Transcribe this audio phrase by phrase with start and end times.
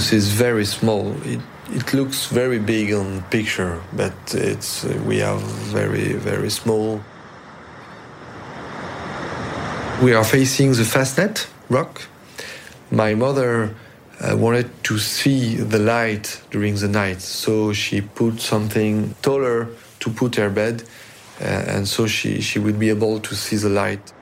[0.00, 1.12] Our is very small.
[1.26, 1.40] It,
[1.72, 5.36] it looks very big on picture, but it's uh, we are
[5.72, 7.02] very very small.
[10.02, 12.00] We are facing the Fastnet rock.
[12.90, 13.74] My mother
[14.20, 20.10] uh, wanted to see the light during the night, so she put something taller to
[20.10, 20.82] put her bed,
[21.42, 24.12] uh, and so she, she would be able to see the light.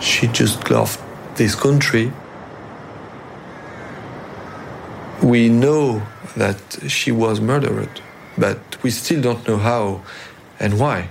[0.00, 0.98] She just loved
[1.36, 2.10] this country
[5.22, 6.02] we know
[6.36, 8.00] that she was murdered,
[8.36, 10.02] but we still don't know how
[10.60, 11.08] and why.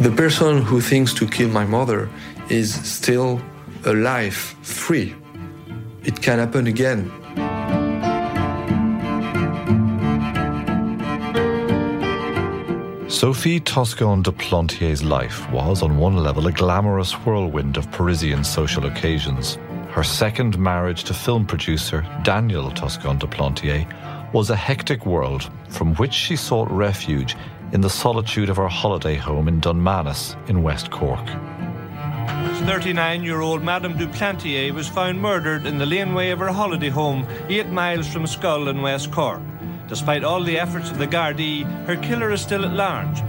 [0.00, 2.10] The person who thinks to kill my mother
[2.48, 3.40] is still
[3.84, 5.14] alive, free.
[6.04, 7.10] It can happen again.
[13.12, 18.86] Sophie Toscan du Plantier's life was, on one level, a glamorous whirlwind of Parisian social
[18.86, 19.58] occasions.
[19.90, 23.86] Her second marriage to film producer Daniel Toscan du Plantier
[24.32, 27.36] was a hectic world from which she sought refuge
[27.72, 31.26] in the solitude of her holiday home in Dunmanus in West Cork.
[32.64, 37.26] 39 year old Madame Duplantier was found murdered in the laneway of her holiday home,
[37.50, 39.42] eight miles from Schull in West Cork.
[39.92, 43.20] Despite all the efforts of the Gardaí, her killer is still at large.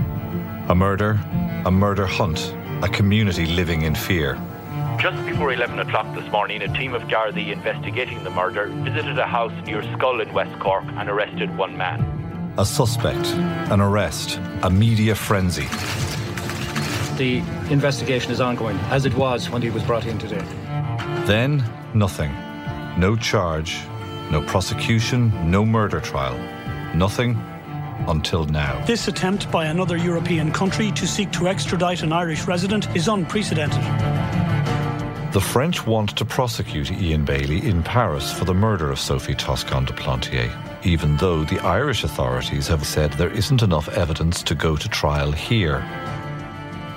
[0.70, 1.20] A murder,
[1.66, 4.42] a murder hunt, a community living in fear.
[4.98, 9.28] Just before 11 o'clock this morning, a team of Gardaí investigating the murder visited a
[9.28, 12.00] house near Schull in West Cork and arrested one man.
[12.58, 13.28] A suspect,
[13.70, 15.68] an arrest, a media frenzy.
[17.18, 20.46] The investigation is ongoing, as it was when he was brought in today.
[21.26, 21.62] Then,
[21.94, 22.32] nothing.
[22.98, 23.82] No charge,
[24.32, 26.40] no prosecution, no murder trial.
[26.94, 27.36] Nothing
[28.08, 28.84] until now.
[28.86, 33.82] This attempt by another European country to seek to extradite an Irish resident is unprecedented.
[35.34, 39.86] The French want to prosecute Ian Bailey in Paris for the murder of Sophie Toscan
[39.86, 40.52] du Plantier,
[40.86, 45.32] even though the Irish authorities have said there isn't enough evidence to go to trial
[45.32, 45.84] here.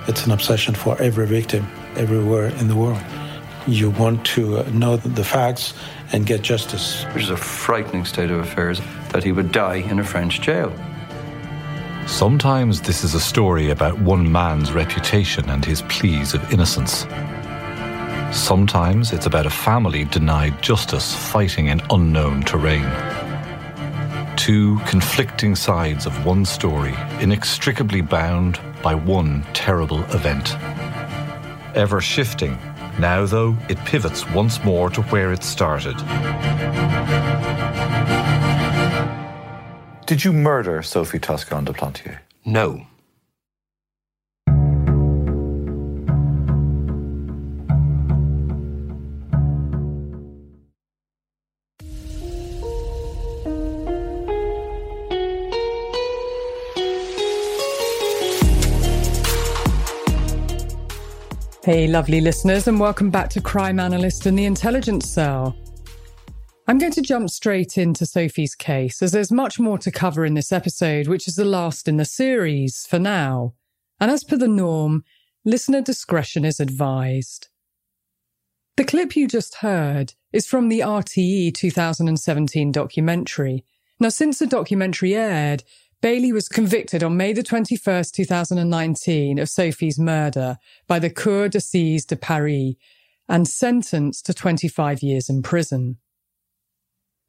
[0.07, 3.01] It's an obsession for every victim everywhere in the world.
[3.65, 5.73] You want to know the facts
[6.13, 7.03] and get justice.
[7.13, 8.79] Which is a frightening state of affairs
[9.09, 10.73] that he would die in a French jail.
[12.07, 17.05] Sometimes this is a story about one man's reputation and his pleas of innocence.
[18.31, 22.89] Sometimes it's about a family denied justice fighting in unknown terrain.
[24.37, 30.55] Two conflicting sides of one story, inextricably bound by one terrible event.
[31.75, 32.57] Ever shifting,
[32.99, 35.97] now though, it pivots once more to where it started.
[40.07, 42.19] Did you murder Sophie Toscan du Plantier?
[42.45, 42.87] No.
[61.65, 65.53] Hey, lovely listeners, and welcome back to Crime Analyst and the Intelligence Cell.
[66.69, 70.33] I'm going to jump straight into Sophie's case, as there's much more to cover in
[70.33, 73.53] this episode, which is the last in the series for now.
[74.01, 75.05] And as per the norm,
[75.45, 77.47] listener discretion is advised.
[78.75, 83.63] The clip you just heard is from the RTE 2017 documentary.
[83.97, 85.63] Now, since the documentary aired,
[86.01, 92.05] Bailey was convicted on May the 21st, 2019 of Sophie's murder by the Cour d'Assises
[92.05, 92.75] de Paris
[93.29, 95.97] and sentenced to 25 years in prison.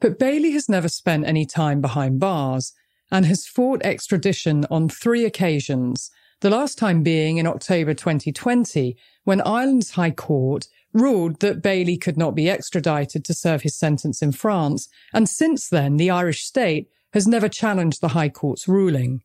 [0.00, 2.72] But Bailey has never spent any time behind bars
[3.10, 6.10] and has fought extradition on three occasions,
[6.40, 12.16] the last time being in October 2020 when Ireland's High Court ruled that Bailey could
[12.16, 16.88] not be extradited to serve his sentence in France, and since then the Irish state
[17.12, 19.22] has never challenged the High Court's ruling.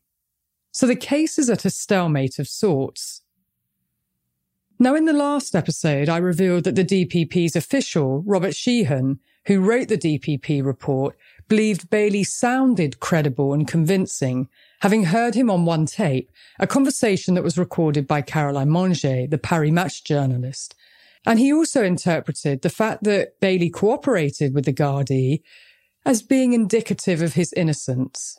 [0.72, 3.22] So the case is at a stalemate of sorts.
[4.78, 9.88] Now, in the last episode, I revealed that the DPP's official, Robert Sheehan, who wrote
[9.88, 11.16] the DPP report,
[11.48, 14.48] believed Bailey sounded credible and convincing,
[14.80, 19.38] having heard him on one tape, a conversation that was recorded by Caroline Mangez, the
[19.38, 20.74] Paris Match journalist.
[21.26, 25.42] And he also interpreted the fact that Bailey cooperated with the Gardaí
[26.04, 28.38] as being indicative of his innocence.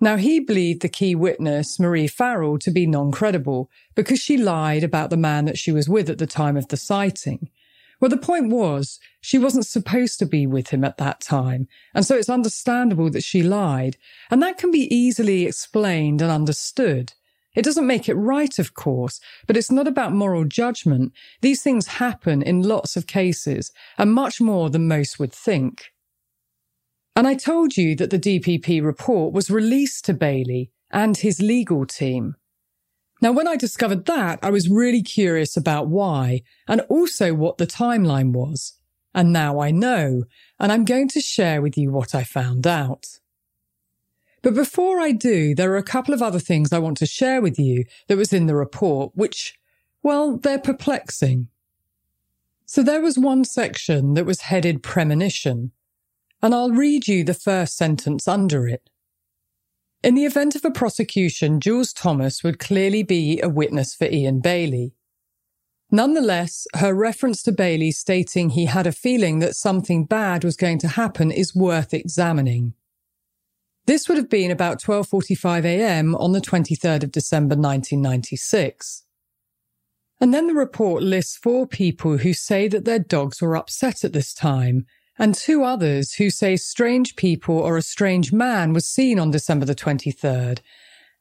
[0.00, 4.84] Now, he believed the key witness, Marie Farrell, to be non credible because she lied
[4.84, 7.48] about the man that she was with at the time of the sighting.
[8.04, 12.04] Well, the point was, she wasn't supposed to be with him at that time, and
[12.04, 13.96] so it's understandable that she lied,
[14.30, 17.14] and that can be easily explained and understood.
[17.54, 21.14] It doesn't make it right, of course, but it's not about moral judgment.
[21.40, 25.86] These things happen in lots of cases, and much more than most would think.
[27.16, 31.86] And I told you that the DPP report was released to Bailey and his legal
[31.86, 32.36] team.
[33.24, 37.66] Now, when I discovered that, I was really curious about why and also what the
[37.66, 38.74] timeline was.
[39.14, 40.24] And now I know,
[40.60, 43.06] and I'm going to share with you what I found out.
[44.42, 47.40] But before I do, there are a couple of other things I want to share
[47.40, 49.58] with you that was in the report, which,
[50.02, 51.48] well, they're perplexing.
[52.66, 55.72] So there was one section that was headed premonition,
[56.42, 58.90] and I'll read you the first sentence under it.
[60.04, 64.40] In the event of a prosecution, Jules Thomas would clearly be a witness for Ian
[64.40, 64.92] Bailey.
[65.90, 70.78] Nonetheless, her reference to Bailey stating he had a feeling that something bad was going
[70.80, 72.74] to happen is worth examining.
[73.86, 76.14] This would have been about 12:45 a.m.
[76.16, 79.04] on the 23rd of December 1996.
[80.20, 84.12] And then the report lists four people who say that their dogs were upset at
[84.12, 84.84] this time
[85.18, 89.64] and two others who say strange people or a strange man was seen on December
[89.64, 90.58] the 23rd.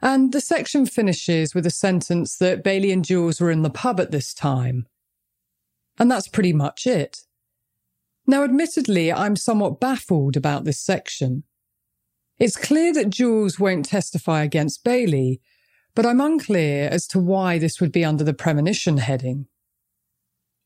[0.01, 4.00] And the section finishes with a sentence that Bailey and Jules were in the pub
[4.00, 4.88] at this time.
[5.98, 7.19] And that's pretty much it.
[8.25, 11.44] Now, admittedly, I'm somewhat baffled about this section.
[12.39, 15.39] It's clear that Jules won't testify against Bailey,
[15.94, 19.48] but I'm unclear as to why this would be under the premonition heading.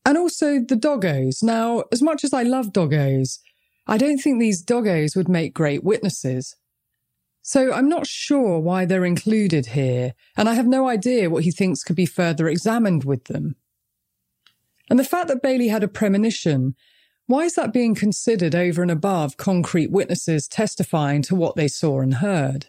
[0.04, 1.42] And also the doggos.
[1.42, 3.38] Now, as much as I love doggos,
[3.86, 6.56] I don't think these doggos would make great witnesses.
[7.42, 11.50] So I'm not sure why they're included here, and I have no idea what he
[11.50, 13.56] thinks could be further examined with them.
[14.90, 16.74] And the fact that Bailey had a premonition,
[17.26, 22.00] why is that being considered over and above concrete witnesses testifying to what they saw
[22.00, 22.66] and heard?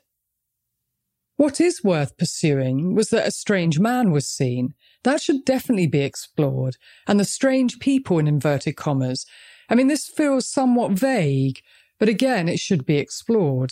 [1.40, 4.74] What is worth pursuing was that a strange man was seen,
[5.06, 6.76] that should definitely be explored.
[7.08, 9.26] And the strange people in inverted commas.
[9.70, 11.62] I mean, this feels somewhat vague,
[11.98, 13.72] but again, it should be explored.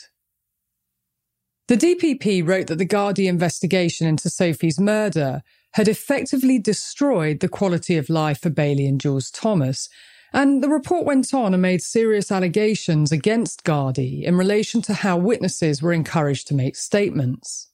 [1.68, 5.42] The DPP wrote that the Gardaí investigation into Sophie's murder
[5.74, 9.90] had effectively destroyed the quality of life for Bailey and Jules Thomas,
[10.34, 15.18] and the report went on and made serious allegations against Gardaí in relation to how
[15.18, 17.70] witnesses were encouraged to make statements.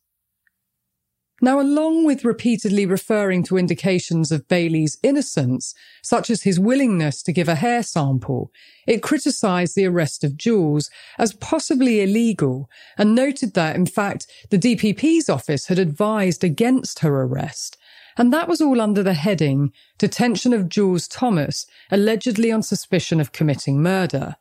[1.44, 7.34] Now, along with repeatedly referring to indications of Bailey's innocence, such as his willingness to
[7.34, 8.50] give a hair sample,
[8.88, 14.58] it criticised the arrest of Jules as possibly illegal and noted that, in fact, the
[14.58, 17.78] DPP's office had advised against her arrest.
[18.18, 23.32] And that was all under the heading Detention of Jules Thomas, allegedly on suspicion of
[23.32, 24.36] committing murder.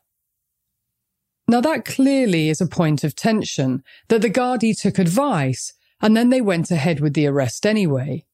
[1.47, 6.29] Now, that clearly is a point of tension that the Gardaí took advice and then
[6.29, 8.25] they went ahead with the arrest anyway.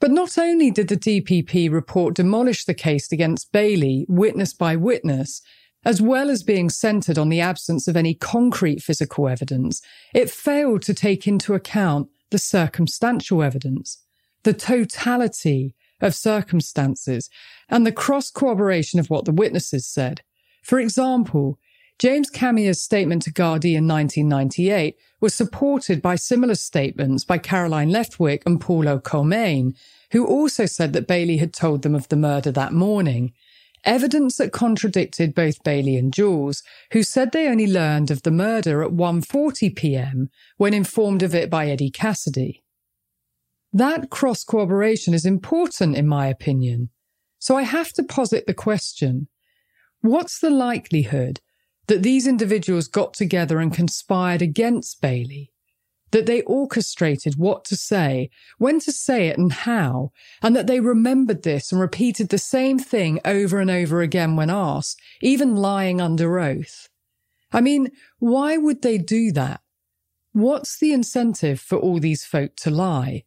[0.00, 5.42] But not only did the DPP report demolish the case against Bailey, witness by witness,
[5.84, 9.82] as well as being centred on the absence of any concrete physical evidence,
[10.14, 14.02] it failed to take into account the circumstantial evidence,
[14.42, 17.28] the totality of circumstances,
[17.68, 20.22] and the cross corroboration of what the witnesses said.
[20.62, 21.58] For example,
[21.98, 28.42] James Camier's statement to Gardaí in 1998 was supported by similar statements by Caroline Leftwich
[28.46, 29.74] and Paul O'Colmain,
[30.12, 33.34] who also said that Bailey had told them of the murder that morning.
[33.84, 38.82] Evidence that contradicted both Bailey and Jules, who said they only learned of the murder
[38.82, 40.30] at 1:40 p.m.
[40.56, 42.62] when informed of it by Eddie Cassidy.
[43.72, 46.90] That cross corroboration is important in my opinion.
[47.38, 49.28] So I have to posit the question,
[50.00, 51.40] what's the likelihood
[51.86, 55.50] that these individuals got together and conspired against Bailey,
[56.10, 60.12] that they orchestrated what to say, when to say it, and how,
[60.42, 64.50] and that they remembered this and repeated the same thing over and over again when
[64.50, 66.88] asked, even lying under oath.
[67.52, 69.60] I mean, why would they do that?
[70.32, 73.24] What's the incentive for all these folk to lie?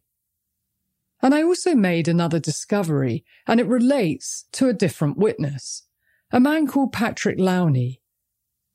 [1.24, 5.84] And I also made another discovery, and it relates to a different witness,
[6.30, 8.00] a man called Patrick Lowney.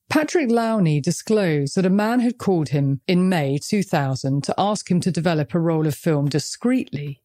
[0.10, 5.00] Patrick Lowney disclosed that a man had called him in May 2000 to ask him
[5.00, 7.22] to develop a roll of film discreetly.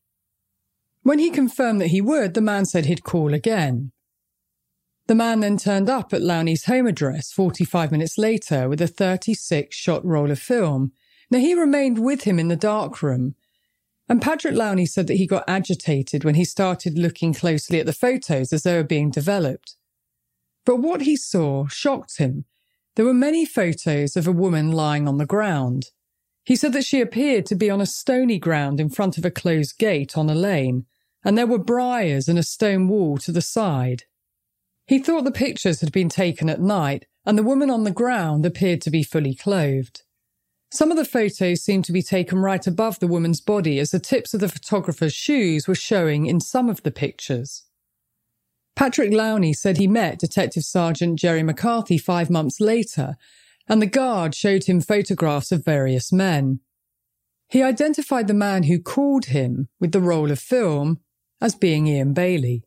[1.04, 3.93] When he confirmed that he would, the man said he'd call again.
[5.07, 9.75] The man then turned up at Lowney's home address 45 minutes later with a 36
[9.75, 10.93] shot roll of film.
[11.31, 13.37] Now, he remained with him in the darkroom
[14.09, 17.93] and Patrick Lowney said that he got agitated when he started looking closely at the
[17.93, 19.77] photos as they were being developed.
[20.67, 22.45] But what he saw shocked him.
[22.97, 25.87] There were many photos of a woman lying on the ground.
[26.45, 29.31] He said that she appeared to be on a stony ground in front of a
[29.31, 30.85] closed gate on a lane,
[31.25, 34.05] and there were briars and a stone wall to the side.
[34.87, 38.45] He thought the pictures had been taken at night, and the woman on the ground
[38.45, 40.03] appeared to be fully clothed.
[40.75, 44.00] Some of the photos seemed to be taken right above the woman's body as the
[44.00, 47.62] tips of the photographer's shoes were showing in some of the pictures.
[48.75, 53.14] Patrick Lowney said he met Detective Sergeant Jerry McCarthy five months later,
[53.69, 56.59] and the guard showed him photographs of various men.
[57.49, 60.99] He identified the man who called him with the roll of film
[61.40, 62.64] as being Ian Bailey.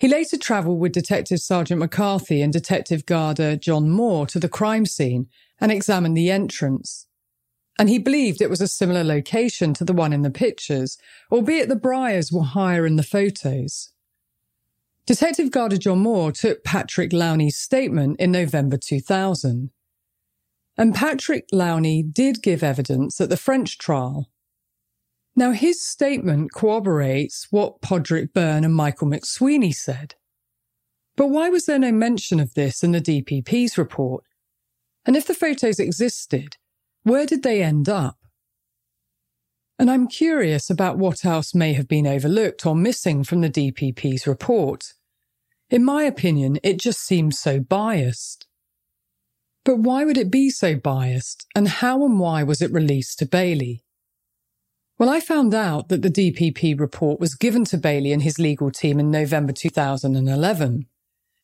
[0.00, 4.84] He later travelled with Detective Sergeant McCarthy and Detective Garda John Moore to the crime
[4.84, 5.28] scene
[5.60, 7.06] and examined the entrance.
[7.78, 10.98] And he believed it was a similar location to the one in the pictures,
[11.30, 13.92] albeit the briars were higher in the photos.
[15.06, 19.70] Detective Garda John Moore took Patrick Lowney's statement in November 2000.
[20.76, 24.28] And Patrick Lowney did give evidence at the French trial.
[25.34, 30.16] Now, his statement corroborates what Podrick Byrne and Michael McSweeney said.
[31.16, 34.24] But why was there no mention of this in the DPP's report?
[35.08, 36.58] And if the photos existed,
[37.02, 38.18] where did they end up?
[39.78, 44.26] And I'm curious about what else may have been overlooked or missing from the DPP's
[44.26, 44.92] report.
[45.70, 48.46] In my opinion, it just seems so biased.
[49.64, 53.26] But why would it be so biased, and how and why was it released to
[53.26, 53.84] Bailey?
[54.98, 58.70] Well, I found out that the DPP report was given to Bailey and his legal
[58.70, 60.84] team in November 2011.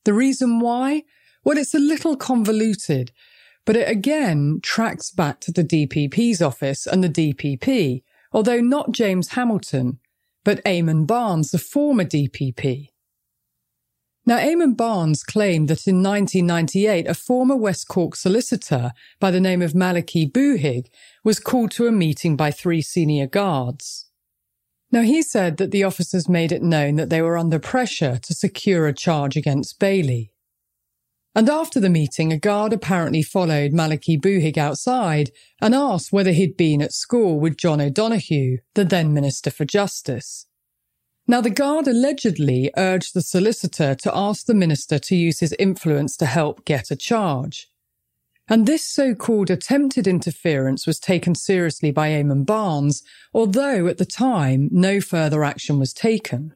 [0.04, 1.04] The reason why?
[1.44, 3.10] Well, it's a little convoluted,
[3.64, 8.02] but it again tracks back to the DPP's office and the DPP,
[8.32, 9.98] although not James Hamilton,
[10.44, 12.90] but Eamon Barnes, the former DPP.
[14.26, 19.60] Now, Eamon Barnes claimed that in 1998, a former West Cork solicitor by the name
[19.60, 20.86] of Malachy Boohig
[21.22, 24.06] was called to a meeting by three senior guards.
[24.90, 28.34] Now, he said that the officers made it known that they were under pressure to
[28.34, 30.30] secure a charge against Bailey.
[31.34, 36.56] And after the meeting, a guard apparently followed Malachy Boohig outside and asked whether he'd
[36.56, 40.46] been at school with John O'Donoghue, the then Minister for Justice.
[41.26, 46.16] Now, the guard allegedly urged the solicitor to ask the minister to use his influence
[46.18, 47.68] to help get a charge.
[48.46, 54.68] And this so-called attempted interference was taken seriously by Eamon Barnes, although at the time
[54.70, 56.54] no further action was taken.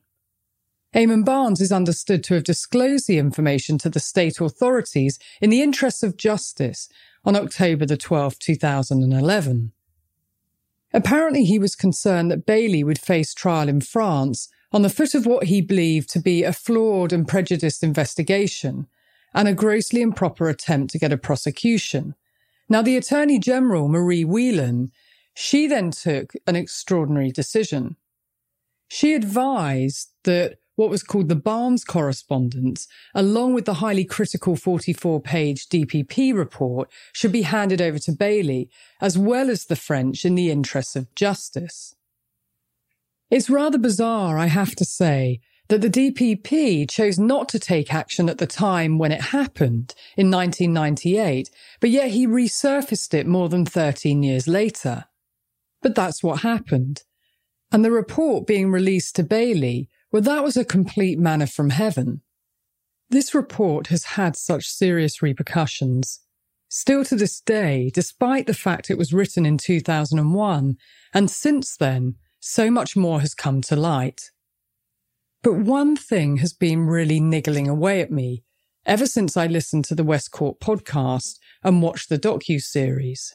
[0.94, 5.60] Eamon Barnes is understood to have disclosed the information to the state authorities in the
[5.60, 6.88] interests of justice
[7.24, 9.72] on October the 12th, 2011.
[10.94, 15.26] Apparently, he was concerned that Bailey would face trial in France on the foot of
[15.26, 18.86] what he believed to be a flawed and prejudiced investigation
[19.34, 22.14] and a grossly improper attempt to get a prosecution.
[22.70, 24.90] Now, the Attorney General, Marie Whelan,
[25.34, 27.96] she then took an extraordinary decision.
[28.88, 35.20] She advised that what was called the Barnes correspondence, along with the highly critical 44
[35.20, 38.70] page DPP report, should be handed over to Bailey,
[39.00, 41.96] as well as the French in the interests of justice.
[43.28, 48.28] It's rather bizarre, I have to say, that the DPP chose not to take action
[48.28, 53.66] at the time when it happened in 1998, but yet he resurfaced it more than
[53.66, 55.06] 13 years later.
[55.82, 57.02] But that's what happened.
[57.72, 62.22] And the report being released to Bailey well, that was a complete manna from heaven.
[63.10, 66.20] This report has had such serious repercussions.
[66.68, 70.76] Still to this day, despite the fact it was written in 2001,
[71.14, 74.30] and since then, so much more has come to light.
[75.42, 78.44] But one thing has been really niggling away at me
[78.84, 83.34] ever since I listened to the West Cork podcast and watched the docu-series.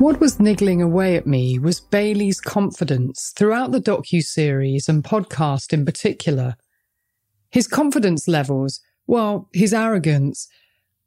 [0.00, 5.84] What was niggling away at me was Bailey's confidence throughout the docu-series and podcast in
[5.84, 6.56] particular.
[7.50, 10.48] His confidence levels, well, his arrogance,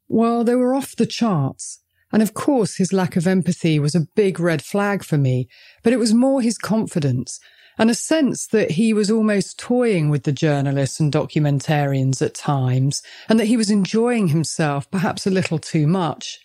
[0.06, 1.80] well, they were off the charts.
[2.12, 5.48] And of course, his lack of empathy was a big red flag for me,
[5.82, 7.40] but it was more his confidence
[7.76, 13.02] and a sense that he was almost toying with the journalists and documentarians at times,
[13.28, 16.38] and that he was enjoying himself perhaps a little too much.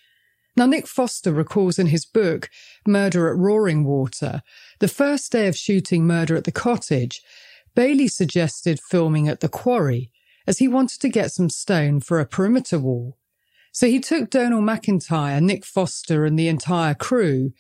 [0.56, 2.50] Now, Nick Foster recalls in his book,
[2.86, 4.42] Murder at Roaring Water,
[4.80, 7.22] the first day of shooting Murder at the Cottage,
[7.76, 10.12] Bailey suggested filming at the quarry
[10.48, 13.18] as he wanted to get some stone for a perimeter wall.
[13.72, 17.54] So he took Donal MacIntyre, Nick Foster, and the entire crew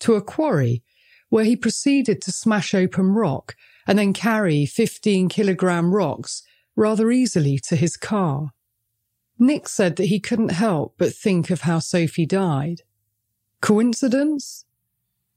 [0.00, 0.82] to a quarry
[1.28, 6.42] where he proceeded to smash open rock and then carry 15 kilogram rocks
[6.76, 8.52] rather easily to his car.
[9.38, 12.82] Nick said that he couldn't help but think of how Sophie died.
[13.60, 14.64] Coincidence?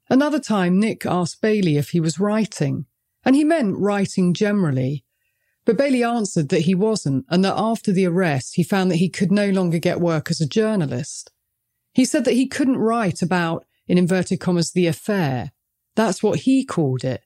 [0.10, 2.86] Another time, Nick asked Bailey if he was writing,
[3.24, 5.06] and he meant writing generally.
[5.64, 9.10] But Bailey answered that he wasn't, and that after the arrest, he found that he
[9.10, 11.32] could no longer get work as a journalist.
[11.94, 15.52] He said that he couldn't write about, in inverted commas, the affair.
[15.96, 17.22] That's what he called it.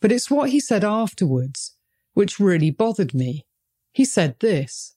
[0.00, 1.74] But it's what he said afterwards,
[2.12, 3.46] which really bothered me.
[3.92, 4.93] He said this.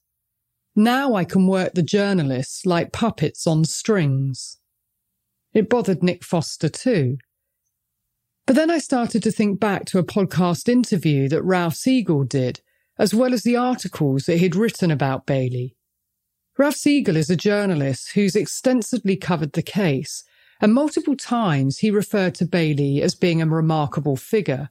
[0.78, 4.58] Now I can work the journalists like puppets on strings.
[5.52, 7.16] It bothered Nick Foster too.
[8.46, 12.60] But then I started to think back to a podcast interview that Ralph Riegel did,
[12.96, 15.74] as well as the articles that he'd written about Bailey.
[16.56, 20.22] Ralph Riegel is a journalist who's extensively covered the case,
[20.60, 24.70] and multiple times he referred to Bailey as being a remarkable figure.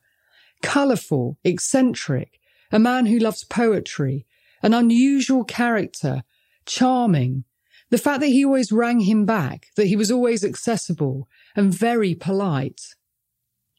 [0.64, 2.40] Colourful, eccentric,
[2.72, 4.26] a man who loves poetry,
[4.62, 6.24] an unusual character,
[6.66, 7.44] charming.
[7.90, 12.14] The fact that he always rang him back, that he was always accessible and very
[12.16, 12.82] polite.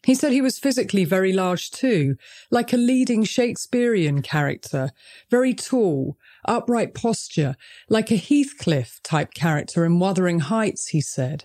[0.05, 2.17] He said he was physically very large too,
[2.51, 4.91] like a leading Shakespearean character,
[5.31, 7.57] very tall, upright posture,
[7.88, 11.45] like a Heathcliff type character in Wuthering Heights, he said.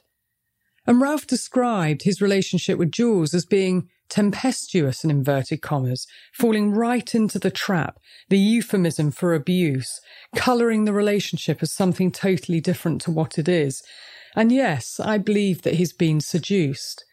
[0.85, 7.15] And Ralph described his relationship with Jules as being tempestuous in inverted commas, falling right
[7.15, 9.99] into the trap, the euphemism for abuse,
[10.35, 13.81] colouring the relationship as something totally different to what it is.
[14.35, 17.05] And yes, I believe that he's been seduced.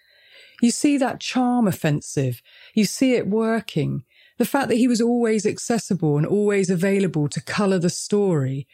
[0.62, 2.42] You see that charm offensive.
[2.74, 4.04] You see it working.
[4.38, 8.66] The fact that he was always accessible and always available to colour the story.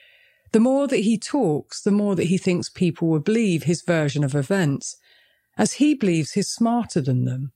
[0.53, 4.25] The more that he talks, the more that he thinks people will believe his version
[4.25, 4.97] of events,
[5.59, 7.53] as he believes he's smarter than them.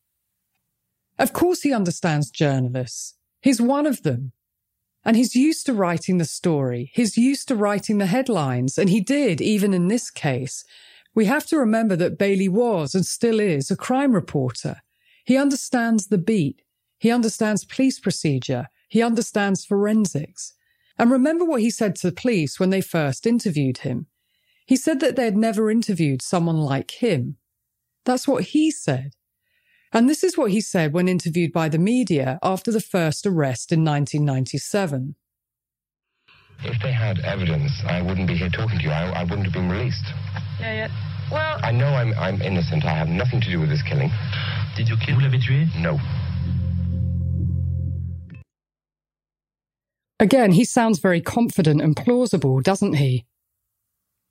[1.20, 3.14] Of course, he understands journalists.
[3.42, 4.32] He's one of them.
[5.04, 6.90] And he's used to writing the story.
[6.94, 8.78] He's used to writing the headlines.
[8.78, 10.64] And he did, even in this case.
[11.14, 14.80] We have to remember that Bailey was and still is a crime reporter.
[15.26, 16.62] He understands the beat.
[16.98, 18.68] He understands police procedure.
[18.88, 20.54] He understands forensics.
[20.98, 24.06] And remember what he said to the police when they first interviewed him.
[24.64, 27.36] He said that they had never interviewed someone like him.
[28.06, 29.12] That's what he said.
[29.92, 33.72] And this is what he said when interviewed by the media after the first arrest
[33.72, 35.16] in 1997.
[36.62, 38.90] If they had evidence, I wouldn't be here talking to you.
[38.90, 40.04] I, I wouldn't have been released.
[40.60, 40.88] Yeah, yeah.
[41.32, 42.84] Well, I know I'm, I'm innocent.
[42.84, 44.10] I have nothing to do with this killing.
[44.76, 45.16] Did you kill?
[45.16, 45.66] Vous l'avez tué?
[45.80, 45.98] No.
[50.20, 53.26] Again, he sounds very confident and plausible, doesn't he?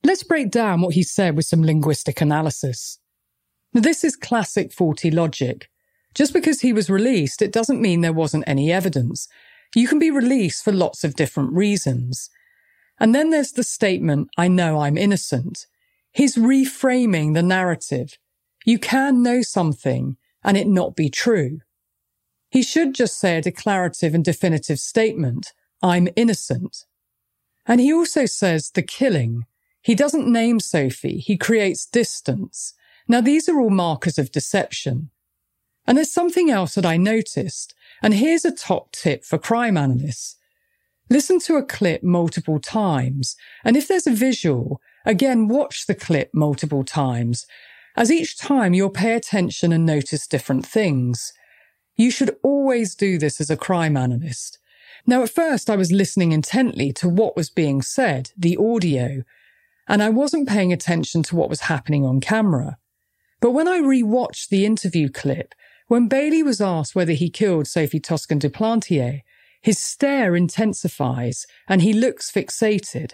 [0.03, 2.99] Let's break down what he said with some linguistic analysis.
[3.73, 5.69] Now, this is classic faulty logic.
[6.15, 9.27] Just because he was released, it doesn't mean there wasn't any evidence.
[9.75, 12.29] You can be released for lots of different reasons.
[12.99, 15.67] And then there's the statement, I know I'm innocent.
[16.11, 18.17] He's reframing the narrative.
[18.65, 21.59] You can know something and it not be true.
[22.49, 26.85] He should just say a declarative and definitive statement, I'm innocent.
[27.65, 29.45] And he also says the killing.
[29.81, 32.73] He doesn't name Sophie, he creates distance.
[33.09, 35.09] Now, these are all markers of deception.
[35.87, 40.37] And there's something else that I noticed, and here's a top tip for crime analysts.
[41.09, 46.29] Listen to a clip multiple times, and if there's a visual, again watch the clip
[46.35, 47.47] multiple times,
[47.97, 51.33] as each time you'll pay attention and notice different things.
[51.95, 54.59] You should always do this as a crime analyst.
[55.07, 59.23] Now, at first, I was listening intently to what was being said, the audio,
[59.87, 62.77] and I wasn't paying attention to what was happening on camera.
[63.39, 65.55] But when I rewatched the interview clip,
[65.87, 69.21] when Bailey was asked whether he killed Sophie Toscan du Plantier,
[69.61, 73.13] his stare intensifies and he looks fixated.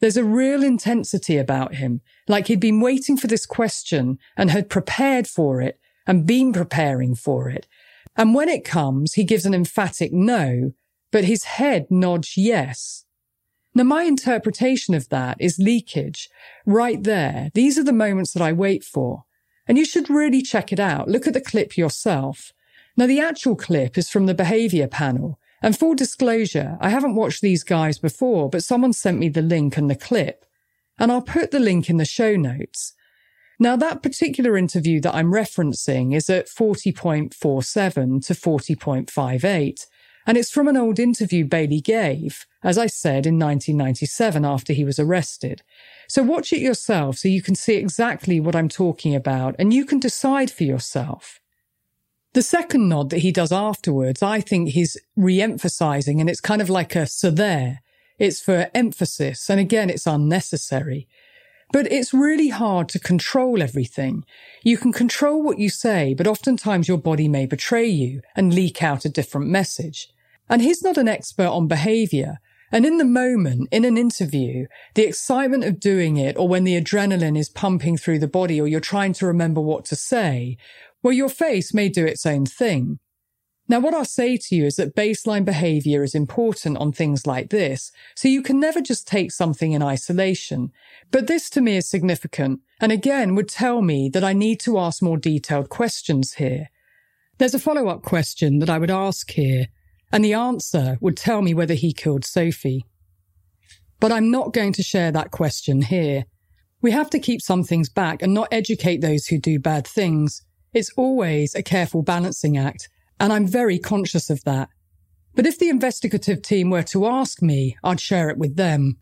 [0.00, 4.68] There's a real intensity about him, like he'd been waiting for this question and had
[4.68, 7.66] prepared for it and been preparing for it.
[8.16, 10.72] And when it comes, he gives an emphatic no,
[11.10, 13.04] but his head nods yes.
[13.74, 16.28] Now, my interpretation of that is leakage.
[16.64, 17.50] Right there.
[17.54, 19.23] These are the moments that I wait for.
[19.66, 21.08] And you should really check it out.
[21.08, 22.52] Look at the clip yourself.
[22.96, 25.38] Now, the actual clip is from the behavior panel.
[25.62, 29.76] And full disclosure, I haven't watched these guys before, but someone sent me the link
[29.76, 30.44] and the clip.
[30.98, 32.92] And I'll put the link in the show notes.
[33.58, 39.86] Now, that particular interview that I'm referencing is at 40.47 to 40.58.
[40.26, 44.84] And it's from an old interview Bailey gave, as I said, in 1997 after he
[44.84, 45.62] was arrested.
[46.08, 49.84] So watch it yourself so you can see exactly what I'm talking about and you
[49.84, 51.40] can decide for yourself.
[52.32, 56.70] The second nod that he does afterwards, I think he's re-emphasizing and it's kind of
[56.70, 57.82] like a so there.
[58.18, 59.50] It's for emphasis.
[59.50, 61.06] And again, it's unnecessary.
[61.72, 64.24] But it's really hard to control everything.
[64.62, 68.82] You can control what you say, but oftentimes your body may betray you and leak
[68.82, 70.08] out a different message.
[70.48, 72.38] And he's not an expert on behavior.
[72.72, 76.80] And in the moment, in an interview, the excitement of doing it, or when the
[76.80, 80.56] adrenaline is pumping through the body, or you're trying to remember what to say,
[81.02, 82.98] well, your face may do its own thing.
[83.66, 87.48] Now, what I'll say to you is that baseline behavior is important on things like
[87.48, 90.70] this, so you can never just take something in isolation.
[91.10, 94.78] But this to me is significant, and again would tell me that I need to
[94.78, 96.68] ask more detailed questions here.
[97.38, 99.68] There's a follow-up question that I would ask here,
[100.12, 102.84] and the answer would tell me whether he killed Sophie.
[104.00, 106.24] But I'm not going to share that question here.
[106.82, 110.42] We have to keep some things back and not educate those who do bad things.
[110.72, 112.88] It's always a careful balancing act,
[113.18, 114.68] and I'm very conscious of that.
[115.34, 118.98] But if the investigative team were to ask me, I'd share it with them.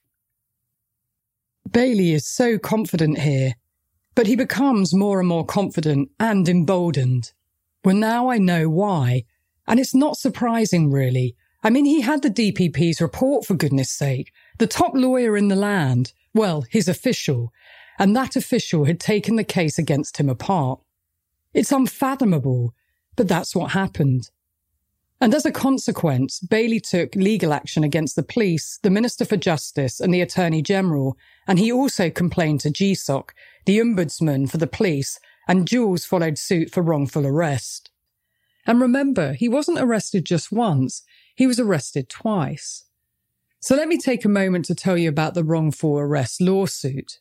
[1.70, 3.54] Bailey is so confident here,
[4.14, 7.32] but he becomes more and more confident and emboldened.
[7.84, 9.24] Well, now I know why,
[9.66, 11.36] and it's not surprising, really.
[11.62, 14.32] I mean, he had the DPP's report, for goodness sake.
[14.58, 17.52] The top lawyer in the land, well, his official,
[17.98, 20.80] and that official had taken the case against him apart.
[21.54, 22.74] It's unfathomable,
[23.14, 24.30] but that's what happened.
[25.20, 30.00] And as a consequence, Bailey took legal action against the police, the Minister for Justice,
[30.00, 33.28] and the Attorney General, and he also complained to GSOC,
[33.64, 37.91] the Ombudsman for the police, and Jules followed suit for wrongful arrest.
[38.66, 41.02] And remember, he wasn't arrested just once,
[41.34, 42.84] he was arrested twice.
[43.60, 47.20] So let me take a moment to tell you about the wrongful arrest lawsuit.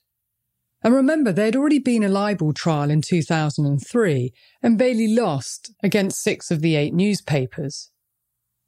[0.84, 6.24] And remember, there had already been a libel trial in 2003, and Bailey lost against
[6.24, 7.92] six of the eight newspapers.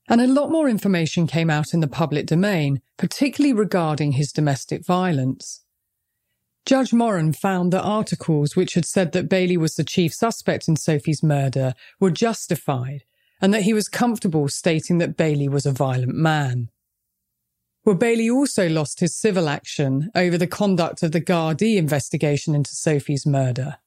[0.08, 4.86] And a lot more information came out in the public domain, particularly regarding his domestic
[4.86, 5.63] violence.
[6.66, 10.78] Judge Moran found that articles which had said that Bailey was the chief suspect in
[10.78, 13.04] Sophie's murder were justified
[13.42, 16.70] and that he was comfortable stating that Bailey was a violent man.
[17.84, 22.74] Well, Bailey also lost his civil action over the conduct of the Gardaí investigation into
[22.74, 23.80] Sophie's murder.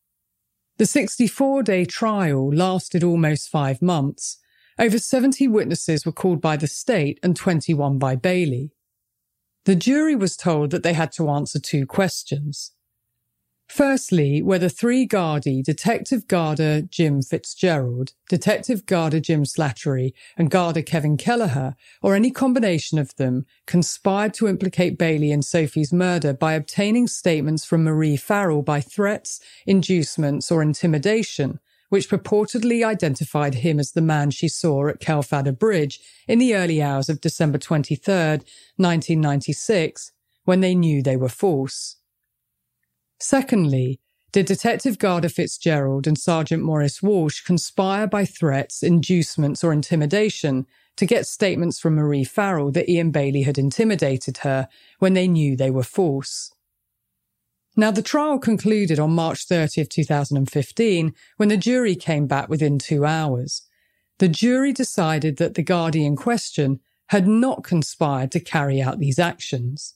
[0.77, 4.37] The 64 day trial lasted almost five months.
[4.79, 8.76] Over 70 witnesses were called by the state and 21 by Bailey.
[9.67, 12.71] The jury was told that they had to answer two questions.
[13.67, 21.17] Firstly, whether three Gardaí, Detective Garda Jim Fitzgerald, Detective Garda Jim Slattery, and Garda Kevin
[21.17, 27.09] Kelleher, or any combination of them, conspired to implicate Bailey in Sophie's murder by obtaining
[27.09, 34.01] statements from Marie Farrell by threats, inducements, or intimidation, which purportedly identified him as the
[34.01, 40.13] man she saw at Kealfadda Bridge in the early hours of December 23, 1996,
[40.45, 41.97] when they knew they were false.
[43.19, 44.01] Secondly,
[44.33, 51.07] did Detective Garda Fitzgerald and Sergeant Maurice Walsh conspire by threats, inducements, or intimidation to
[51.07, 54.69] get statements from Marie Farrell that Ian Bailey had intimidated her
[54.99, 56.53] when they knew they were false?
[57.79, 63.05] Now, the trial concluded on March 30th, 2015, when the jury came back within two
[63.05, 63.63] hours.
[64.19, 69.19] The jury decided that the Gardaí in question had not conspired to carry out these
[69.19, 69.95] actions.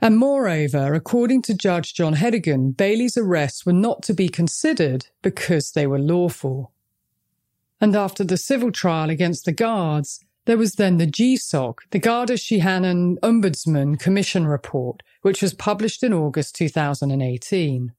[0.00, 5.72] And moreover, according to Judge John Hedigan, Bailey's arrests were not to be considered because
[5.72, 6.72] they were lawful.
[7.82, 12.34] And after the civil trial against the guards, there was then the GSOC, the Garda
[12.34, 17.92] Síochána Ombudsman Commission report, which was published in August 2018.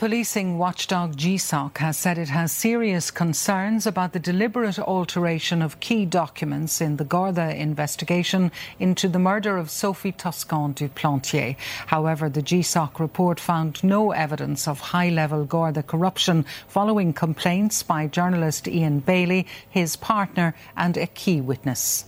[0.00, 6.06] Policing watchdog GSOC has said it has serious concerns about the deliberate alteration of key
[6.06, 11.54] documents in the Garda investigation into the murder of Sophie Toscan du Plantier.
[11.88, 18.06] However, the GSOC report found no evidence of high level Garda corruption following complaints by
[18.06, 22.06] journalist Ian Bailey, his partner, and a key witness.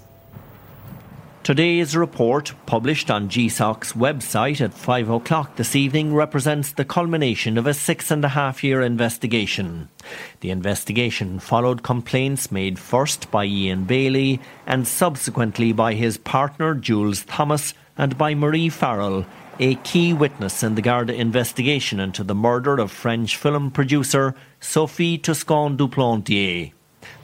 [1.42, 7.66] Today's report, published on GSOC's website at 5 o'clock this evening, represents the culmination of
[7.66, 9.88] a six and a half year investigation.
[10.38, 17.24] The investigation followed complaints made first by Ian Bailey and subsequently by his partner Jules
[17.24, 19.26] Thomas and by Marie Farrell,
[19.58, 25.18] a key witness in the Garda investigation into the murder of French film producer Sophie
[25.18, 26.72] Toscan du Plantier.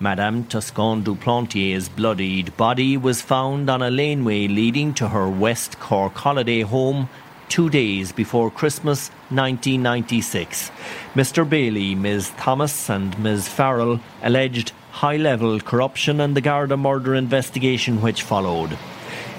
[0.00, 5.80] Madame Toscan du Plantier's bloodied body was found on a laneway leading to her West
[5.80, 7.08] Cork holiday home
[7.48, 10.70] two days before Christmas 1996.
[11.14, 11.48] Mr.
[11.48, 12.30] Bailey, Ms.
[12.36, 13.48] Thomas, and Ms.
[13.48, 18.76] Farrell alleged high level corruption in the Garda murder investigation which followed.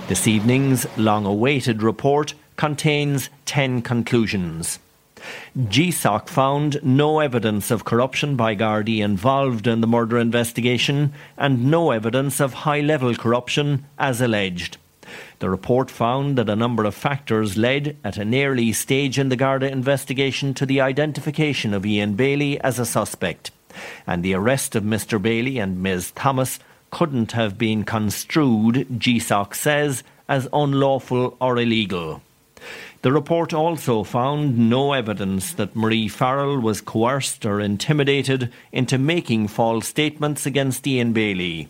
[0.07, 4.79] This evening's long awaited report contains 10 conclusions.
[5.57, 11.91] GSOC found no evidence of corruption by Gardaí involved in the murder investigation and no
[11.91, 14.77] evidence of high level corruption as alleged.
[15.39, 19.35] The report found that a number of factors led at an early stage in the
[19.35, 23.51] Garda investigation to the identification of Ian Bailey as a suspect.
[24.05, 25.21] And the arrest of Mr.
[25.21, 26.11] Bailey and Ms.
[26.11, 26.59] Thomas
[26.91, 32.21] couldn't have been construed, GSOC says, as unlawful or illegal.
[33.01, 39.47] The report also found no evidence that Marie Farrell was coerced or intimidated into making
[39.47, 41.69] false statements against Ian Bailey.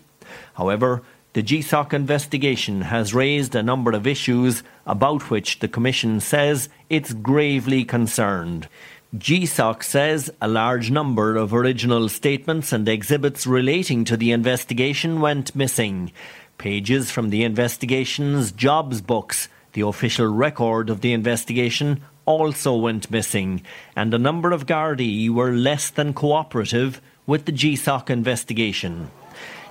[0.56, 6.68] However, the GSOC investigation has raised a number of issues about which the Commission says
[6.90, 8.68] it's gravely concerned.
[9.16, 15.56] GSOC says a large number of original statements and exhibits relating to the investigation went
[15.56, 16.12] missing.
[16.58, 23.62] Pages from the investigation's jobs books the official record of the investigation also went missing,
[23.96, 29.10] and a number of Gardaí were less than cooperative with the GSOC investigation.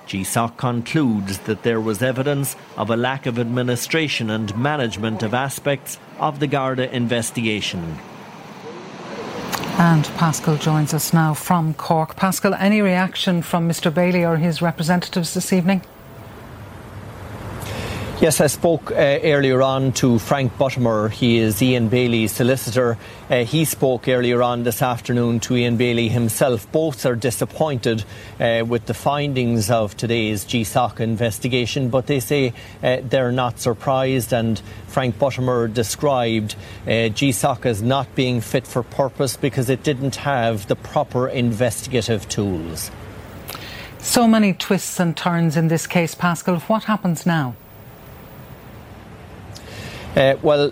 [0.07, 5.99] GSOC concludes that there was evidence of a lack of administration and management of aspects
[6.17, 7.99] of the Garda investigation.
[9.77, 12.15] And Paschal joins us now from Cork.
[12.15, 13.93] Paschal, any reaction from Mr.
[13.93, 15.81] Bailey or his representatives this evening?
[18.21, 21.09] Yes, I spoke uh, earlier on to Frank Buttimer.
[21.09, 22.97] He is Ian Bailey's solicitor.
[23.29, 26.69] Uh, he spoke earlier on this afternoon to Ian Bailey himself.
[26.73, 28.03] Both are disappointed
[28.37, 32.53] uh, with the findings of today's GSOC investigation, but they say
[32.83, 34.33] uh, they're not surprised.
[34.33, 36.55] And Frank Buttimer described
[36.85, 42.27] uh, GSOC as not being fit for purpose because it didn't have the proper investigative
[42.27, 42.91] tools.
[43.99, 46.59] So many twists and turns in this case, Paschal.
[46.59, 47.55] What happens now?
[50.15, 50.71] Uh, well,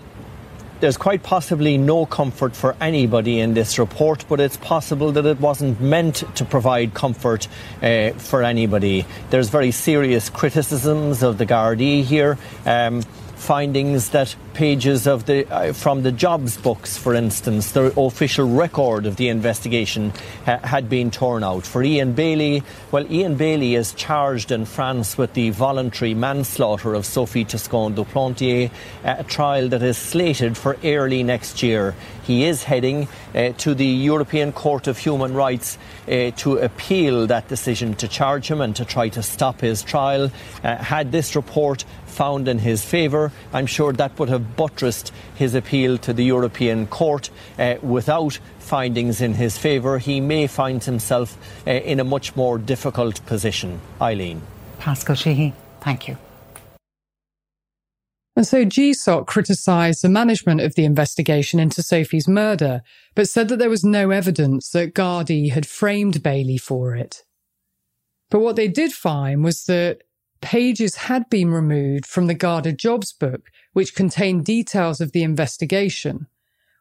[0.80, 5.40] there's quite possibly no comfort for anybody in this report, but it's possible that it
[5.40, 7.48] wasn't meant to provide comfort
[7.82, 9.04] uh, for anybody.
[9.30, 12.38] There's very serious criticisms of the Gardaí here.
[12.64, 13.02] Um,
[13.38, 19.06] findings that pages of the uh, from the jobs books, for instance, the official record
[19.06, 20.12] of the investigation
[20.44, 21.64] ha- had been torn out.
[21.64, 27.06] For Ian Bailey, well, Ian Bailey is charged in France with the voluntary manslaughter of
[27.06, 28.70] Sophie Toscan du Plantier,
[29.04, 31.94] a trial that is slated for early next year.
[32.24, 37.48] He is heading uh, to the European Court of Human Rights uh, to appeal that
[37.48, 40.30] decision to charge him and to try to stop his trial.
[40.62, 45.54] Uh, had this report found in his favour, I'm sure that would have buttressed his
[45.54, 51.36] appeal to the European Court uh, without findings in his favour, he may find himself
[51.66, 53.80] uh, in a much more difficult position.
[54.00, 54.42] Eileen.
[54.78, 56.16] Paschal Sheehy, thank you.
[58.36, 62.82] And so GSOC criticised the management of the investigation into Sophie's murder,
[63.16, 67.24] but said that there was no evidence that Gardaí had framed Bailey for it.
[68.30, 70.02] But what they did find was that
[70.40, 76.26] pages had been removed from the Garda jobs book, which contained details of the investigation.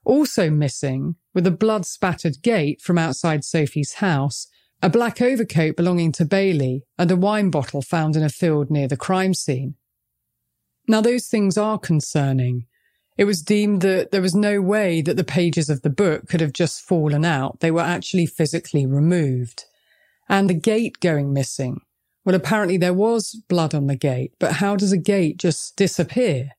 [0.06, 4.48] Also missing were the blood spattered gate from outside Sophie's house,
[4.82, 8.88] a black overcoat belonging to Bailey, and a wine bottle found in a field near
[8.88, 9.76] the crime scene.
[10.88, 12.66] Now, those things are concerning.
[13.18, 16.40] It was deemed that there was no way that the pages of the book could
[16.40, 17.60] have just fallen out.
[17.60, 19.66] They were actually physically removed.
[20.30, 21.82] And the gate going missing.
[22.28, 26.50] Well, apparently there was blood on the gate, but how does a gate just disappear?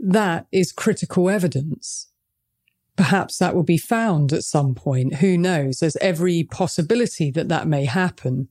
[0.00, 2.08] That is critical evidence.
[2.96, 5.14] Perhaps that will be found at some point.
[5.18, 5.78] Who knows?
[5.78, 8.48] There's every possibility that that may happen.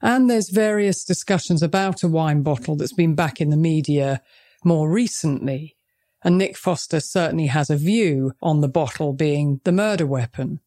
[0.00, 4.22] And there's various discussions about a wine bottle that's been back in the media
[4.64, 5.76] more recently.
[6.22, 10.60] And Nick Foster certainly has a view on the bottle being the murder weapon.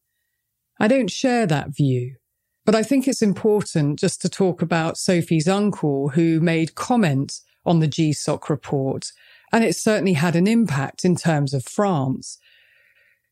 [0.78, 2.16] I don't share that view,
[2.68, 7.80] but I think it's important just to talk about Sophie's uncle who made comments on
[7.80, 9.10] the GSOC report,
[9.50, 12.36] and it certainly had an impact in terms of France.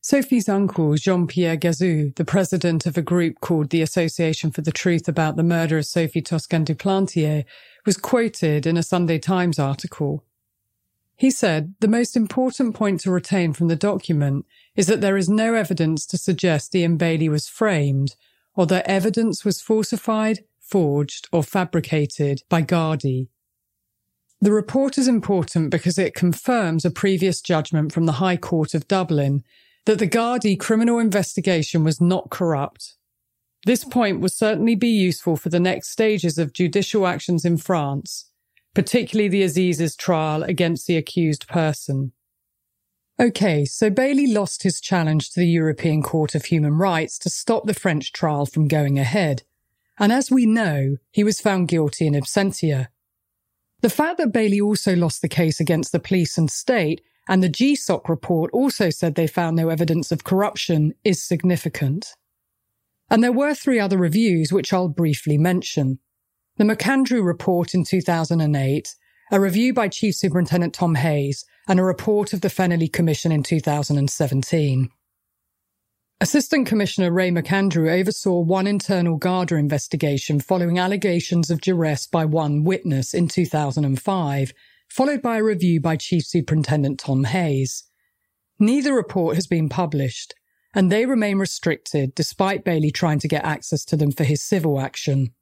[0.00, 4.72] Sophie's uncle, Jean Pierre Gazeau, the president of a group called the Association for the
[4.72, 7.44] Truth about the Murder of Sophie Toscan du Plantier,
[7.84, 10.24] was quoted in a Sunday Times article.
[11.14, 14.46] He said, The most important point to retain from the document
[14.76, 18.16] is that there is no evidence to suggest Ian Bailey was framed
[18.56, 23.28] or that evidence was falsified, forged, or fabricated by Gardaí.
[24.40, 28.88] The report is important because it confirms a previous judgment from the High Court of
[28.88, 29.44] Dublin
[29.86, 32.96] that the Gardaí criminal investigation was not corrupt.
[33.64, 38.30] This point will certainly be useful for the next stages of judicial actions in France,
[38.74, 42.12] particularly the Assizes trial against the accused person.
[43.18, 47.66] Okay, so Bailey lost his challenge to the European Court of Human Rights to stop
[47.66, 49.42] the French trial from going ahead.
[49.98, 52.88] And as we know, he was found guilty in absentia.
[53.80, 57.50] The fact that Bailey also lost the case against the police and state and the
[57.50, 62.14] GSOC report also said they found no evidence of corruption is significant.
[63.10, 65.98] And there were three other reviews which I'll briefly mention.
[66.56, 68.94] The McAndrew report in 2008,
[69.32, 73.42] a review by Chief Superintendent Tom Hayes, and a report of the Fennelly Commission in
[73.42, 74.90] 2017.
[76.20, 82.64] Assistant Commissioner Ray McAndrew oversaw one internal Garda investigation following allegations of duress by one
[82.64, 84.52] witness in 2005
[84.88, 87.84] followed by a review by Chief Superintendent Tom Hayes.
[88.58, 90.34] Neither report has been published,
[90.74, 94.80] and they remain restricted despite Bailey trying to get access to them for his civil
[94.80, 95.34] action.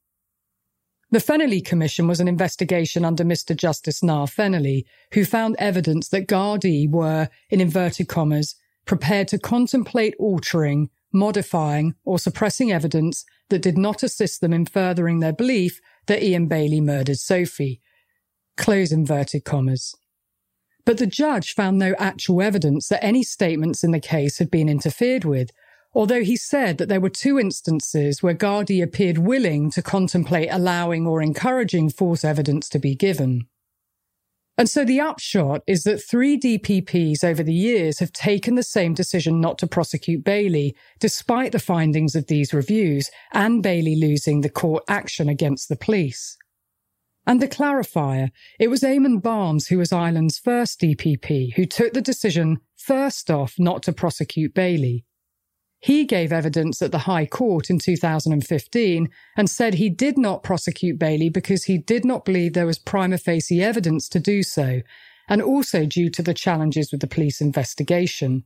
[1.14, 3.56] The Fennelly Commission was an investigation under Mr.
[3.56, 10.16] Justice Niall Fennelly, who found evidence that Gardaí were, in inverted commas, prepared to contemplate
[10.18, 16.20] altering, modifying, or suppressing evidence that did not assist them in furthering their belief that
[16.20, 17.80] Ian Bailey murdered Sophie,
[18.56, 19.94] close inverted commas.
[20.84, 24.68] But the judge found no actual evidence that any statements in the case had been
[24.68, 25.52] interfered with,
[25.94, 31.06] although he said that there were two instances where Gardaí appeared willing to contemplate allowing
[31.06, 33.46] or encouraging false evidence to be given.
[34.56, 38.94] And so the upshot is that three DPPs over the years have taken the same
[38.94, 44.48] decision not to prosecute Bailey, despite the findings of these reviews and Bailey losing the
[44.48, 46.36] court action against the police.
[47.26, 48.30] And the clarifier,
[48.60, 53.54] it was Eamonn Barnes who was Ireland's first DPP who took the decision first off
[53.58, 55.04] not to prosecute Bailey.
[55.84, 60.98] He gave evidence at the High Court in 2015 and said he did not prosecute
[60.98, 64.80] Bailey because he did not believe there was prima facie evidence to do so,
[65.28, 68.44] and also due to the challenges with the police investigation.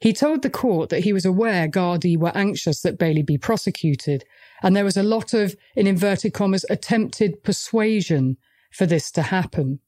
[0.00, 4.24] He told the court that he was aware Gardaí were anxious that Bailey be prosecuted,
[4.62, 8.38] and there was a lot of, in inverted commas, attempted persuasion
[8.72, 9.80] for this to happen.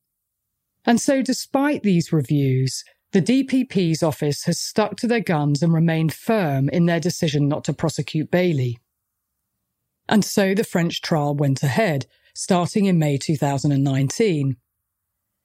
[0.84, 6.14] And so, despite these reviews, the DPP's office has stuck to their guns and remained
[6.14, 8.78] firm in their decision not to prosecute Bailey.
[10.08, 14.56] And so the French trial went ahead, starting in May 2019.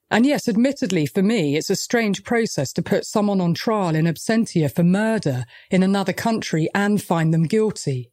[0.10, 4.06] And yes, admittedly, for me, it's a strange process to put someone on trial in
[4.06, 8.12] absentia for murder in another country and find them guilty.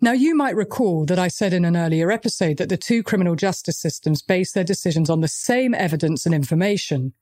[0.00, 3.34] Now, you might recall that I said in an earlier episode that the two criminal
[3.34, 7.14] justice systems base their decisions on the same evidence and information.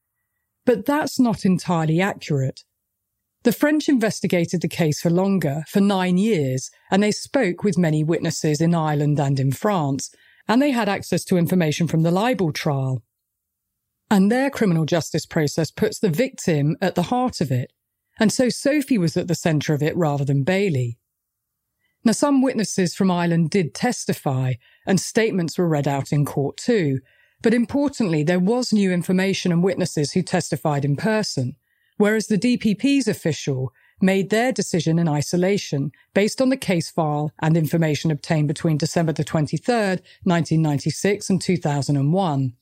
[0.66, 2.64] But that's not entirely accurate.
[3.44, 8.02] The French investigated the case for longer, for nine years, and they spoke with many
[8.02, 10.10] witnesses in Ireland and in France,
[10.48, 13.02] and they had access to information from the libel trial.
[14.10, 17.72] And their criminal justice process puts the victim at the heart of it,
[18.18, 20.98] and so Sophie was at the centre of it rather than Bailey.
[22.04, 24.54] Now, some witnesses from Ireland did testify,
[24.86, 26.98] and statements were read out in court too,
[27.42, 31.56] but importantly, there was new information and witnesses who testified in person,
[31.96, 37.56] whereas the DPP's official made their decision in isolation based on the case file and
[37.56, 42.52] information obtained between December the 23rd, 1996 and 2001.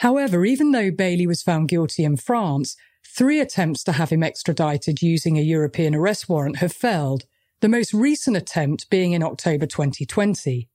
[0.00, 5.00] However, even though Bailey was found guilty in France, three attempts to have him extradited
[5.00, 7.24] using a European arrest warrant have failed,
[7.60, 10.68] the most recent attempt being in October 2020.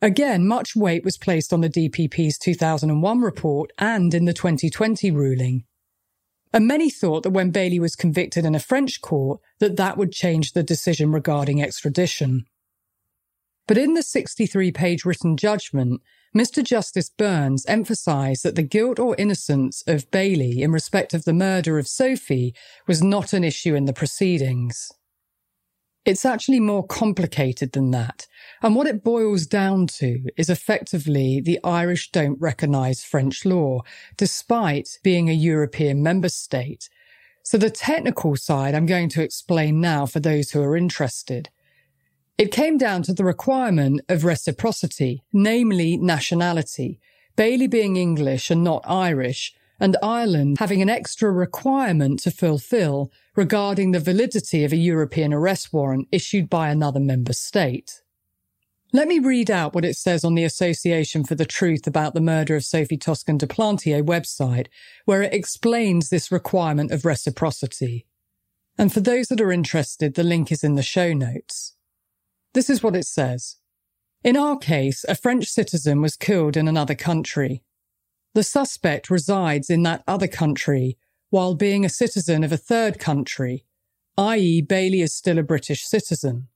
[0.00, 5.64] Again, much weight was placed on the DPP's 2001 report and in the 2020 ruling.
[6.52, 10.12] And many thought that when Bailey was convicted in a French court, that that would
[10.12, 12.46] change the decision regarding extradition.
[13.66, 16.00] But in the 63 page written judgment,
[16.34, 16.62] Mr.
[16.62, 21.78] Justice Burns emphasised that the guilt or innocence of Bailey in respect of the murder
[21.78, 22.54] of Sophie
[22.86, 24.90] was not an issue in the proceedings.
[26.08, 28.26] It's actually more complicated than that.
[28.62, 33.82] And what it boils down to is effectively the Irish don't recognise French law,
[34.16, 36.88] despite being a European member state.
[37.42, 41.50] So the technical side I'm going to explain now for those who are interested.
[42.38, 47.00] It came down to the requirement of reciprocity, namely nationality,
[47.36, 53.92] Bailey being English and not Irish, and Ireland having an extra requirement to fulfill regarding
[53.92, 58.02] the validity of a European arrest warrant issued by another member state.
[58.92, 62.22] Let me read out what it says on the Association for the Truth about the
[62.22, 64.68] murder of Sophie Toscan du Plantier website,
[65.04, 68.06] where it explains this requirement of reciprocity.
[68.78, 71.74] And for those that are interested, the link is in the show notes.
[72.54, 73.56] This is what it says.
[74.24, 77.62] In our case, a French citizen was killed in another country.
[78.34, 80.96] The suspect resides in that other country
[81.30, 83.64] while being a citizen of a third country,
[84.16, 86.48] i.e., Bailey is still a British citizen.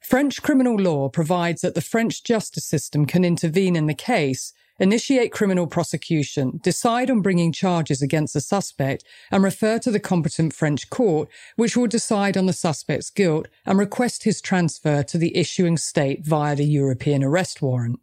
[0.00, 5.32] French criminal law provides that the French justice system can intervene in the case initiate
[5.32, 10.90] criminal prosecution, decide on bringing charges against the suspect, and refer to the competent French
[10.90, 15.76] court, which will decide on the suspect's guilt and request his transfer to the issuing
[15.76, 18.00] state via the European arrest warrant.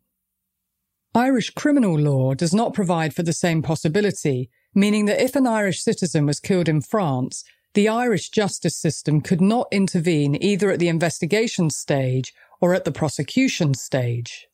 [1.14, 5.82] Irish criminal law does not provide for the same possibility, meaning that if an Irish
[5.82, 7.44] citizen was killed in France,
[7.74, 12.92] the Irish justice system could not intervene either at the investigation stage or at the
[12.92, 14.48] prosecution stage.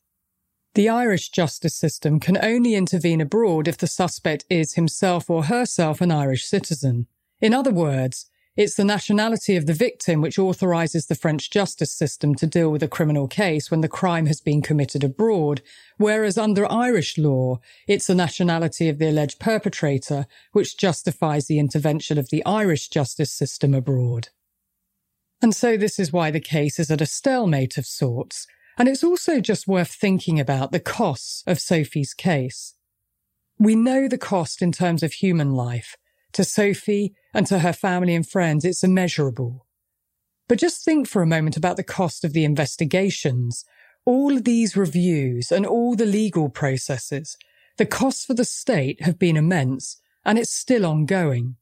[0.74, 6.00] The Irish justice system can only intervene abroad if the suspect is himself or herself
[6.00, 7.06] an Irish citizen.
[7.40, 8.26] In other words,
[8.58, 12.82] it's the nationality of the victim which authorises the French justice system to deal with
[12.82, 15.62] a criminal case when the crime has been committed abroad,
[15.96, 22.18] whereas under Irish law, it's the nationality of the alleged perpetrator which justifies the intervention
[22.18, 24.30] of the Irish justice system abroad.
[25.40, 29.04] And so this is why the case is at a stalemate of sorts, and it's
[29.04, 32.74] also just worth thinking about the costs of Sophie's case.
[33.56, 35.94] We know the cost in terms of human life.
[36.32, 39.66] To Sophie and to her family and friends, it's immeasurable.
[40.48, 43.64] But just think for a moment about the cost of the investigations,
[44.04, 47.36] all these reviews and all the legal processes.
[47.76, 51.56] The costs for the state have been immense, and it's still ongoing.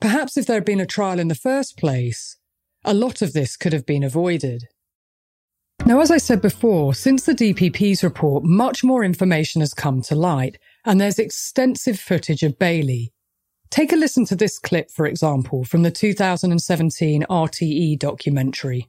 [0.00, 2.36] Perhaps if there had been a trial in the first place,
[2.84, 4.64] a lot of this could have been avoided.
[5.86, 10.14] Now, as I said before, since the DPP's report, much more information has come to
[10.14, 13.12] light, and there's extensive footage of Bailey.
[13.70, 18.88] Take a listen to this clip, for example, from the 2017 RTE documentary.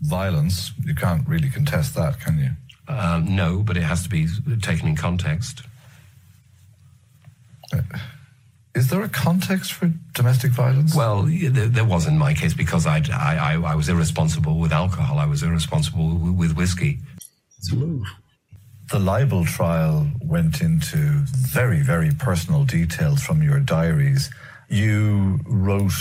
[0.00, 2.50] Violence, you can't really contest that, can you?
[2.88, 4.26] Um, no, but it has to be
[4.62, 5.62] taken in context.
[7.72, 7.82] Uh,
[8.74, 10.94] is there a context for domestic violence?
[10.94, 15.18] Well, there, there was in my case because I, I, I was irresponsible with alcohol.
[15.18, 16.98] I was irresponsible with whiskey.
[17.58, 18.06] It's a move.
[18.90, 24.30] The libel trial went into very, very personal details from your diaries.
[24.68, 25.92] You wrote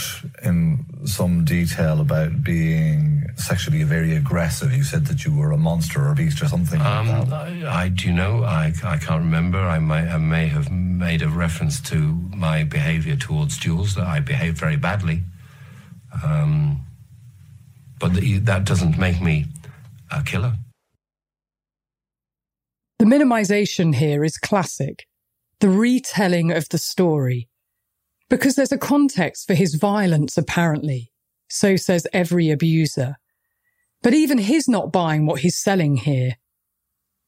[0.44, 4.74] in some detail about being sexually very aggressive.
[4.74, 7.68] You said that you were a monster or a beast or something um, like that.
[7.68, 8.44] I, I, do you know?
[8.44, 9.60] I, I can't remember.
[9.60, 11.98] I may, I may have made a reference to
[12.36, 15.22] my behaviour towards Jules, that I behaved very badly.
[16.24, 16.82] Um,
[18.00, 19.46] but the, that doesn't make me
[20.10, 20.56] a killer.
[23.00, 25.06] The minimisation here is classic.
[25.60, 27.50] the retelling of the story.
[28.30, 31.12] Because there's a context for his violence, apparently.
[31.50, 33.16] So says every abuser.
[34.02, 36.36] But even he's not buying what he's selling here.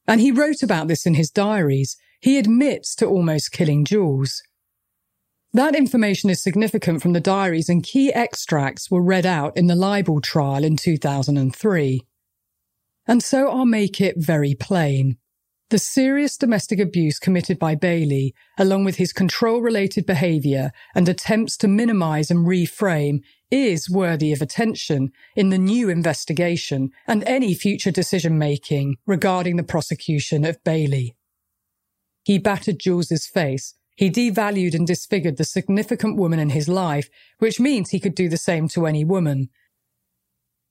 [0.07, 1.97] And he wrote about this in his diaries.
[2.21, 4.41] He admits to almost killing Jules.
[5.53, 9.75] That information is significant from the diaries, and key extracts were read out in the
[9.75, 12.01] libel trial in 2003.
[13.07, 15.17] And so I'll make it very plain.
[15.71, 21.55] The serious domestic abuse committed by Bailey, along with his control related behaviour and attempts
[21.57, 27.89] to minimise and reframe, is worthy of attention in the new investigation and any future
[27.89, 31.15] decision making regarding the prosecution of Bailey.
[32.25, 33.73] He battered Jules's face.
[33.95, 37.09] He devalued and disfigured the significant woman in his life,
[37.39, 39.47] which means he could do the same to any woman.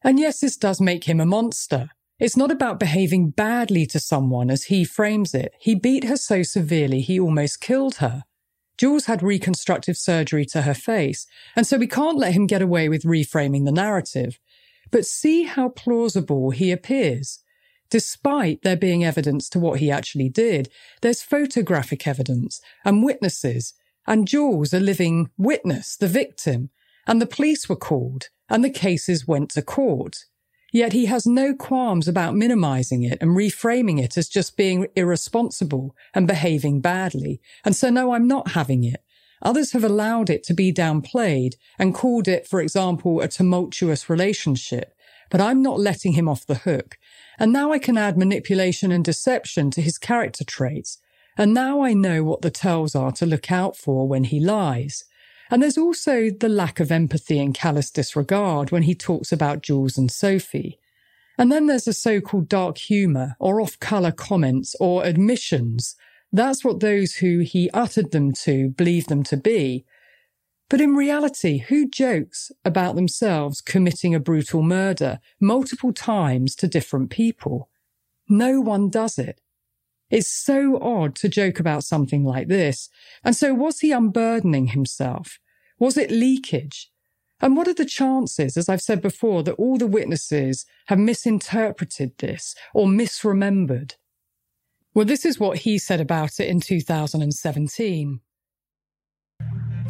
[0.02, 1.88] And yes, this does make him a monster.
[2.20, 5.54] It's not about behaving badly to someone as he frames it.
[5.58, 8.24] He beat her so severely he almost killed her.
[8.76, 12.90] Jules had reconstructive surgery to her face, and so we can't let him get away
[12.90, 14.38] with reframing the narrative.
[14.90, 17.42] But see how plausible he appears.
[17.90, 20.68] Despite there being evidence to what he actually did,
[21.00, 23.72] there's photographic evidence and witnesses,
[24.06, 26.70] and Jules a living witness, the victim,
[27.06, 30.24] and the police were called, and the cases went to court.
[30.72, 35.96] Yet he has no qualms about minimizing it and reframing it as just being irresponsible
[36.14, 37.40] and behaving badly.
[37.64, 39.02] And so, no, I'm not having it.
[39.42, 44.94] Others have allowed it to be downplayed and called it, for example, a tumultuous relationship.
[45.30, 46.98] But I'm not letting him off the hook.
[47.38, 50.98] And now I can add manipulation and deception to his character traits.
[51.38, 55.04] And now I know what the tells are to look out for when he lies.
[55.50, 59.98] And there's also the lack of empathy and callous disregard when he talks about Jules
[59.98, 60.78] and Sophie.
[61.36, 65.96] And then there's the so-called dark humour or off-colour comments or admissions.
[66.32, 69.84] That's what those who he uttered them to believe them to be.
[70.68, 77.10] But in reality, who jokes about themselves committing a brutal murder multiple times to different
[77.10, 77.68] people?
[78.28, 79.40] No one does it.
[80.10, 82.88] It's so odd to joke about something like this.
[83.24, 85.38] And so was he unburdening himself?
[85.78, 86.90] Was it leakage?
[87.40, 92.18] And what are the chances, as I've said before, that all the witnesses have misinterpreted
[92.18, 93.94] this or misremembered?
[94.92, 98.20] Well, this is what he said about it in 2017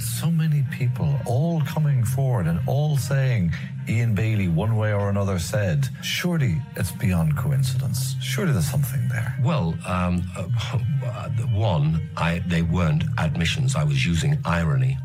[0.00, 3.52] so many people all coming forward and all saying
[3.88, 8.14] Ian Bailey, one way or another, said, surely it's beyond coincidence.
[8.20, 9.36] Surely there's something there.
[9.42, 10.42] Well, um, uh,
[11.52, 13.76] one, I, they weren't admissions.
[13.76, 14.96] I was using irony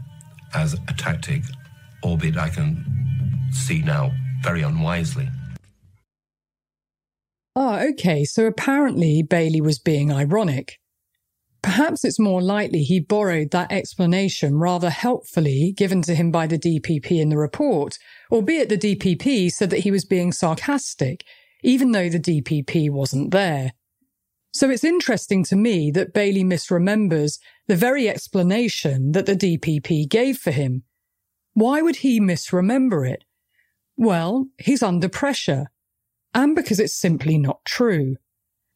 [0.53, 1.43] as a tactic,
[2.03, 2.83] albeit I can
[3.51, 5.29] see now very unwisely.
[7.55, 10.77] Ah, okay, so apparently Bailey was being ironic.
[11.65, 16.59] Perhaps it's more likely he borrowed that explanation rather helpfully given to him by the
[16.59, 17.97] DPP in the report,
[18.31, 21.23] albeit the DPP said that he was being sarcastic,
[21.63, 23.73] even though the DPP wasn't there.
[24.53, 30.37] So it's interesting to me that Bailey misremembers the very explanation that the DPP gave
[30.37, 30.83] for him.
[31.55, 33.23] Why would he misremember it?
[33.97, 35.71] Well, he's under pressure.
[36.31, 38.17] And because it's simply not true.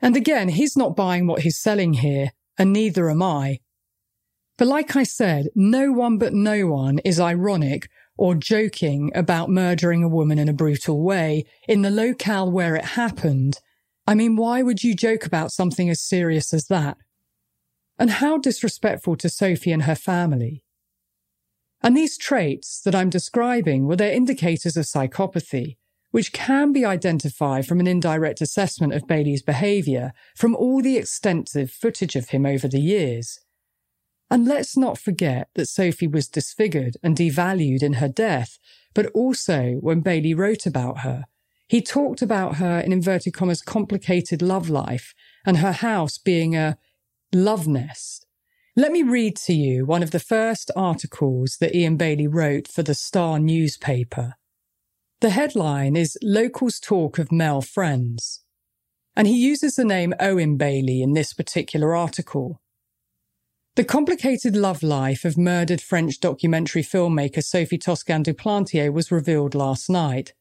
[0.02, 3.60] And again, he's not buying what he's selling here and neither am I.
[4.58, 10.04] But like I said, no one but no one is ironic or joking about murdering
[10.04, 13.60] a woman in a brutal way in the locale where it happened.
[14.06, 16.98] I mean, why would you joke about something as serious as that?
[17.98, 20.66] And how disrespectful to Sophie and her family.
[21.82, 25.78] And these traits that I'm describing were their indicators of psychopathy,
[26.12, 31.72] which can be identified from an indirect assessment of Bailey's behaviour from all the extensive
[31.72, 33.40] footage of him over the years.
[34.32, 38.60] And let's not forget that Sophie was disfigured and devalued in her death,
[38.94, 41.26] but also when Bailey wrote about her.
[41.68, 45.14] He talked about her in inverted commas complicated love life
[45.46, 46.78] and her house being a
[47.32, 48.26] love nest.
[48.76, 52.82] Let me read to you one of the first articles that Ian Bailey wrote for
[52.82, 54.36] the Star newspaper.
[55.22, 58.42] The headline is Locals Talk of Male Friends.
[59.18, 62.62] And he uses the name Eoin Bailey in this particular article.
[63.76, 69.56] The complicated love life of murdered French documentary filmmaker Sophie Toscan du Plantier was revealed
[69.56, 70.34] last night.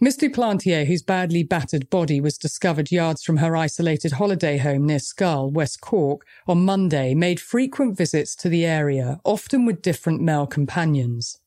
[0.00, 4.86] Miss du Plantier, whose badly battered body was discovered yards from her isolated holiday home
[4.86, 10.22] near Schull, West Cork, on Monday, made frequent visits to the area, often with different
[10.22, 11.38] male companions.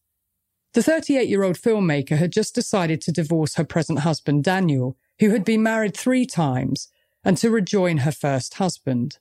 [0.76, 5.30] The 38 year old filmmaker had just decided to divorce her present husband, Daniel, who
[5.30, 6.90] had been married three times,
[7.24, 9.18] and to rejoin her first husband.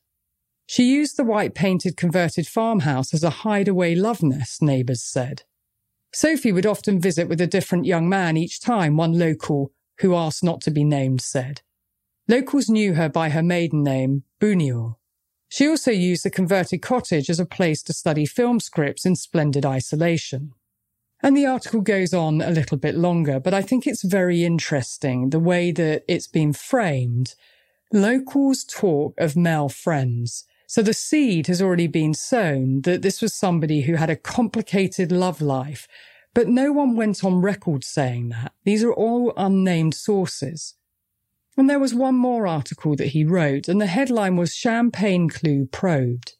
[0.66, 5.44] She used the white painted converted farmhouse as a hideaway love nest, neighbours said.
[6.12, 10.42] Sophie would often visit with a different young man each time, one local who asked
[10.42, 11.62] not to be named said.
[12.26, 14.96] Locals knew her by her maiden name, Bouniol.
[15.48, 19.64] She also used the converted cottage as a place to study film scripts in splendid
[19.64, 20.52] isolation.
[21.24, 25.30] And the article goes on a little bit longer, but I think it's very interesting
[25.30, 27.34] the way that it's been framed.
[27.94, 30.44] Locals talk of male friends.
[30.66, 35.10] So the seed has already been sown that this was somebody who had a complicated
[35.10, 35.88] love life,
[36.34, 38.52] but no one went on record saying that.
[38.66, 40.74] These are all unnamed sources.
[41.56, 45.64] And there was one more article that he wrote, and the headline was Champagne Clue
[45.72, 46.34] Probed.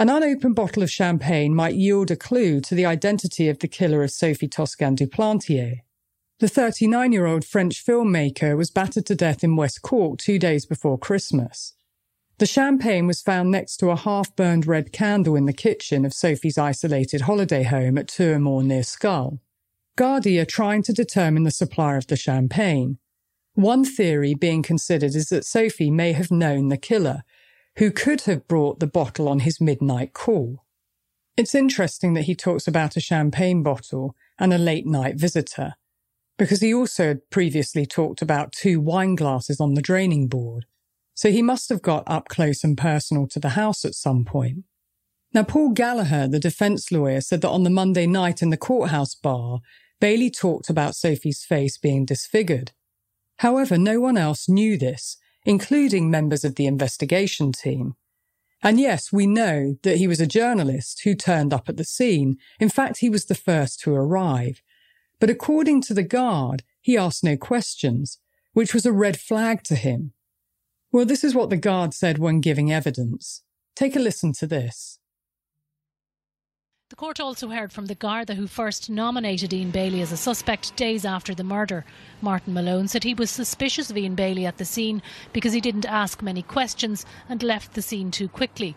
[0.00, 4.04] An unopened bottle of champagne might yield a clue to the identity of the killer
[4.04, 5.80] of Sophie Toscan du Plantier.
[6.38, 10.66] The 39 year old French filmmaker was battered to death in West Cork two days
[10.66, 11.74] before Christmas.
[12.38, 16.14] The champagne was found next to a half burned red candle in the kitchen of
[16.14, 19.40] Sophie's isolated holiday home at Toormore near Schull.
[19.98, 22.98] Gardaí are trying to determine the supplier of the champagne.
[23.54, 27.24] One theory being considered is that Sophie may have known the killer,
[27.78, 30.64] who could have brought the bottle on his midnight call.
[31.36, 35.74] It's interesting that he talks about a champagne bottle and a late night visitor,
[36.36, 40.66] because he also had previously talked about two wine glasses on the draining board.
[41.14, 44.64] So he must have got up close and personal to the house at some point.
[45.32, 49.14] Now, Paul Gallagher, the defense lawyer, said that on the Monday night in the courthouse
[49.14, 49.60] bar,
[50.00, 52.72] Bailey talked about Sophie's face being disfigured.
[53.38, 55.16] However, no one else knew this,
[55.48, 57.94] including members of the investigation team.
[58.62, 62.36] And yes, we know that he was a journalist who turned up at the scene.
[62.60, 64.60] In fact, he was the first to arrive.
[65.18, 68.18] But according to the guard, he asked no questions,
[68.52, 70.12] which was a red flag to him.
[70.92, 73.42] Well, this is what the guard said when giving evidence.
[73.74, 74.97] Take a listen to this.
[76.98, 81.04] Court also heard from the Garda who first nominated Ian Bailey as a suspect days
[81.04, 81.84] after the murder.
[82.20, 85.00] Martin Malone said he was suspicious of Ian Bailey at the scene
[85.32, 88.74] because he didn't ask many questions and left the scene too quickly.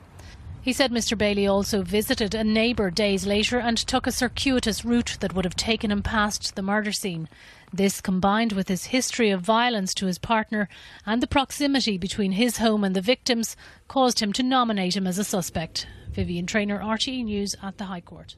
[0.62, 1.18] He said Mr.
[1.18, 5.56] Bailey also visited a neighbour days later and took a circuitous route that would have
[5.56, 7.28] taken him past the murder scene.
[7.74, 10.70] This, combined with his history of violence to his partner
[11.08, 13.58] and the proximity between his home and the victims,
[13.88, 15.88] caused him to nominate him as a suspect.
[16.14, 18.36] Vivienne Traynor, RTE News at the High Court.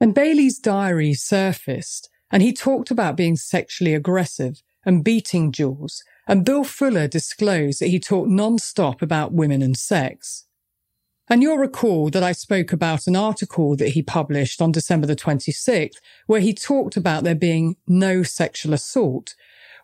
[0.00, 6.02] And Bailey's diary surfaced, and he talked about being sexually aggressive and beating Jules.
[6.26, 10.46] And Bill Fuller disclosed that he talked non stop about women and sex.
[11.28, 15.16] And you'll recall that I spoke about an article that he published on December the
[15.16, 19.34] 26th, where he talked about there being no sexual assault,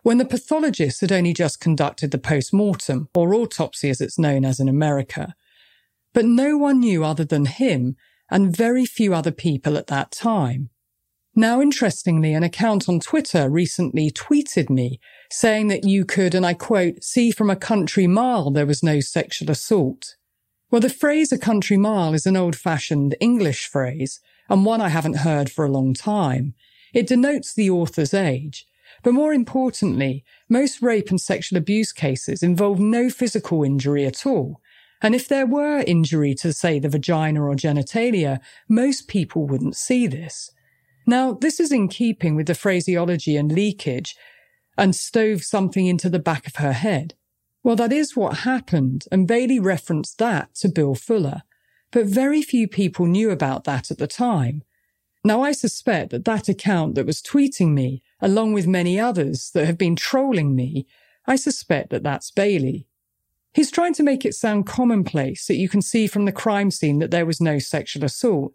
[0.03, 4.61] when the pathologist had only just conducted the post-mortem, or autopsy as it's known as
[4.61, 5.35] in America.
[6.13, 7.97] But no one knew other than him
[8.31, 10.71] and very few other people at that time.
[11.35, 14.99] Now, interestingly, an account on Twitter recently tweeted me
[15.31, 19.01] saying that you could, and I quote, see from a country mile there was no
[19.01, 20.17] sexual assault.
[20.71, 24.89] Well, the phrase a country mile is an old fashioned English phrase and one I
[24.89, 26.55] haven't heard for a long time.
[26.93, 28.67] It denotes the author's age.
[29.03, 34.61] But more importantly, most rape and sexual abuse cases involve no physical injury at all.
[35.03, 40.07] And if there were injury to, say, the vagina or genitalia, most people wouldn't see
[40.07, 40.51] this.
[41.07, 44.15] Now, this is in keeping with the phraseology and leakage
[44.77, 47.15] and stove something into the back of her head.
[47.63, 51.43] Well, that is what happened, and Bailey referenced that to Bill Fuller.
[51.91, 54.63] But very few people knew about that at the time.
[55.25, 59.67] Now, I suspect that that account that was tweeting me, along with many others that
[59.67, 60.87] have been trolling me,
[61.27, 62.87] I suspect that that's Bailey.
[63.53, 66.99] He's trying to make it sound commonplace that you can see from the crime scene
[67.01, 68.53] that there was no sexual assault,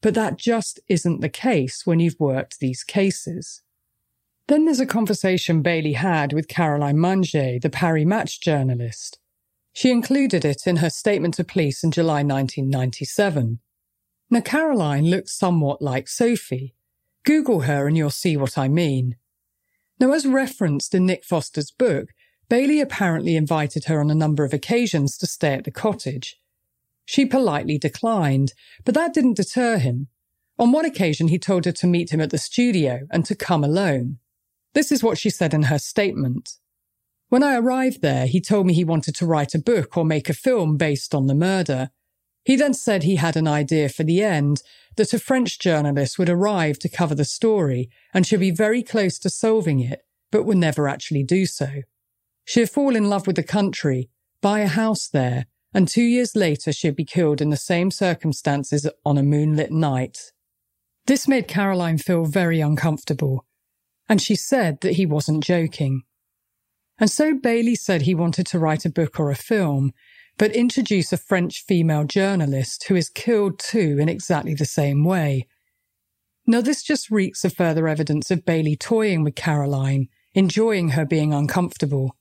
[0.00, 3.62] but that just isn't the case when you've worked these cases.
[4.46, 9.18] Then there's a conversation Bailey had with Caroline Mangez, the Paris Match journalist.
[9.74, 13.60] She included it in her statement to police in July 1997.
[14.30, 16.74] Now, Caroline looks somewhat like Sophie.
[17.28, 19.16] Google her and you'll see what I mean.
[20.00, 22.08] Now, as referenced in Nick Foster's book,
[22.48, 26.40] Bailey apparently invited her on a number of occasions to stay at the cottage.
[27.04, 30.08] She politely declined, but that didn't deter him.
[30.58, 33.62] On one occasion, he told her to meet him at the studio and to come
[33.62, 34.20] alone.
[34.72, 36.52] This is what she said in her statement.
[37.28, 40.30] When I arrived there, he told me he wanted to write a book or make
[40.30, 41.90] a film based on the murder.
[42.44, 44.62] He then said he had an idea for the end,
[44.96, 49.18] that a French journalist would arrive to cover the story and should be very close
[49.20, 51.82] to solving it, but would never actually do so.
[52.44, 54.10] She'd fall in love with the country,
[54.42, 58.88] buy a house there, and two years later she'd be killed in the same circumstances
[59.04, 60.32] on a moonlit night.
[61.06, 63.46] This made Caroline feel very uncomfortable,
[64.08, 66.02] and she said that he wasn't joking.
[66.98, 69.92] And so Bailey said he wanted to write a book or a film,
[70.38, 75.46] but introduce a French female journalist who is killed too in exactly the same way.
[76.46, 81.34] Now, this just reeks of further evidence of Bailey toying with Caroline, enjoying her being
[81.34, 82.16] uncomfortable.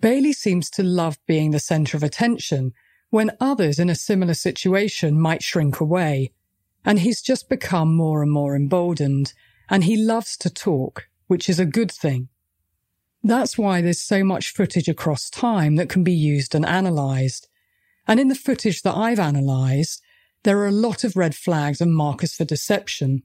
[0.00, 2.72] Bailey seems to love being the centre of attention
[3.10, 6.32] when others in a similar situation might shrink away
[6.84, 9.32] and he's just become more and more emboldened,
[9.68, 12.28] and he loves to talk, which is a good thing.
[13.22, 17.48] That's why there's so much footage across time that can be used and analysed.
[18.06, 20.02] And in the footage that I've analysed,
[20.42, 23.22] there are a lot of red flags and markers for deception.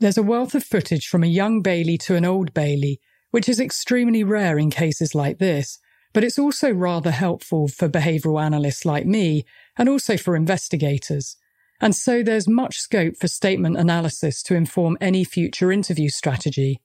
[0.00, 3.60] There's a wealth of footage from a young Bailey to an old Bailey, which is
[3.60, 5.78] extremely rare in cases like this,
[6.14, 9.44] but it's also rather helpful for behavioural analysts like me
[9.76, 11.36] and also for investigators.
[11.80, 16.80] And so there's much scope for statement analysis to inform any future interview strategy.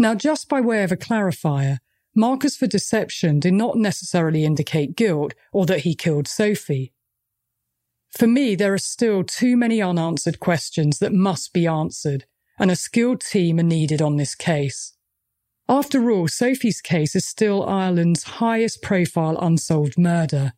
[0.00, 1.76] Now, just by way of a clarifier,
[2.14, 6.94] markers for deception do not necessarily indicate guilt or that he killed Sophie.
[8.08, 12.24] For me, there are still too many unanswered questions that must be answered,
[12.58, 14.94] and a skilled team are needed on this case.
[15.68, 20.54] After all, Sophie's case is still Ireland's highest profile unsolved murder.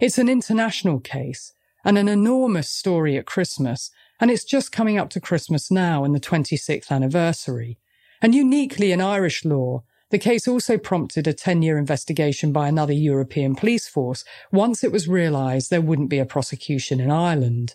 [0.00, 1.52] It's an international case,
[1.84, 6.14] and an enormous story at Christmas, and it's just coming up to Christmas now and
[6.14, 7.78] the 26th anniversary.
[8.20, 12.92] And uniquely in Irish law, the case also prompted a 10 year investigation by another
[12.92, 17.74] European police force once it was realised there wouldn't be a prosecution in Ireland.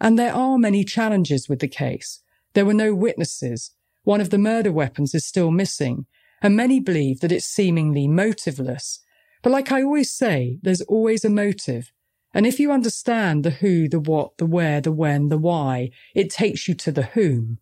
[0.00, 2.22] And there are many challenges with the case.
[2.54, 3.72] There were no witnesses.
[4.04, 6.06] One of the murder weapons is still missing,
[6.40, 9.00] and many believe that it's seemingly motiveless.
[9.42, 11.92] But like I always say, there's always a motive,
[12.32, 16.30] and if you understand the who, the what, the where, the when, the why, it
[16.30, 17.58] takes you to the whom.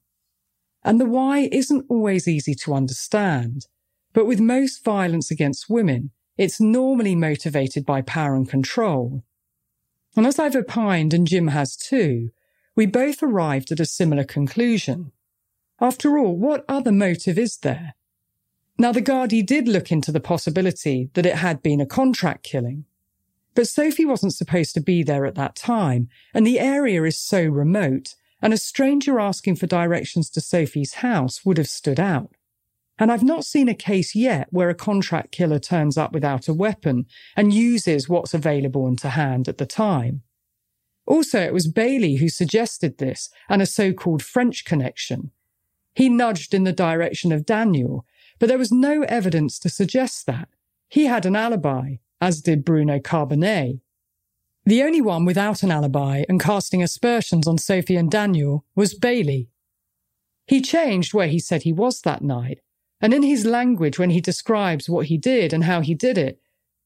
[0.85, 3.67] And the why isn't always easy to understand.
[4.13, 9.25] But with most violence against women, it's normally motivated by power and control.
[10.17, 12.31] And as I've opined, and Jim has too,
[12.77, 15.13] we both arrived at a similar conclusion.
[15.81, 17.95] After all, what other motive is there?
[18.79, 22.85] Now, the Gardaí did look into the possibility that it had been a contract killing,
[23.55, 27.45] but Sophie wasn't supposed to be there at that time, and the area is so
[27.45, 32.31] remote, and a stranger asking for directions to Sophie's house would have stood out.
[32.99, 36.53] And I've not seen a case yet where a contract killer turns up without a
[36.53, 40.23] weapon and uses what's available and to hand at the time.
[41.07, 45.31] Also, it was Bailey who suggested this and a so-called French connection.
[45.95, 48.05] He nudged in the direction of Daniel,
[48.39, 50.49] but there was no evidence to suggest that.
[50.89, 53.81] He had an alibi, as did Bruno Carbonnet.
[54.67, 59.51] The only one without an alibi and casting aspersions on Sophie and Daniel was Bailey.
[60.47, 62.61] He changed where he said he was that night,
[63.01, 66.41] and in his language when he describes what he did and how he did it,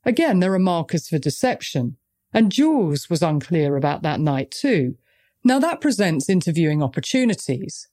[0.04, 1.96] again there are markers for deception.
[2.32, 4.96] And Jules was unclear about that night too.
[5.44, 7.88] Now that presents interviewing opportunities.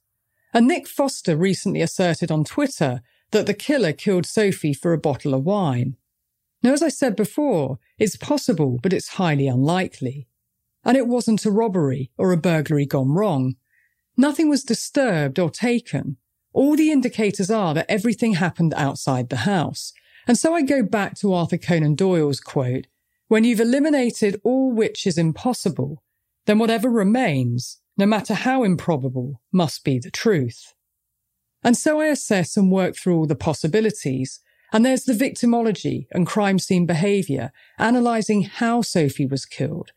[0.52, 5.32] And Nick Foster recently asserted on Twitter that the killer killed Sophie for a bottle
[5.32, 5.96] of wine.
[6.62, 10.28] Now, as I said before, it's possible, but it's highly unlikely.
[10.84, 13.56] And it wasn't a robbery or a burglary gone wrong.
[14.16, 16.16] Nothing was disturbed or taken.
[16.52, 19.92] All the indicators are that everything happened outside the house.
[20.26, 22.86] And so I go back to Arthur Conan Doyle's quote
[23.28, 26.02] When you've eliminated all which is impossible,
[26.46, 30.72] then whatever remains, no matter how improbable, must be the truth.
[31.62, 34.40] And so I assess and work through all the possibilities
[34.72, 39.92] and there's the victimology and crime scene behaviour, analysing how Sophie was killed.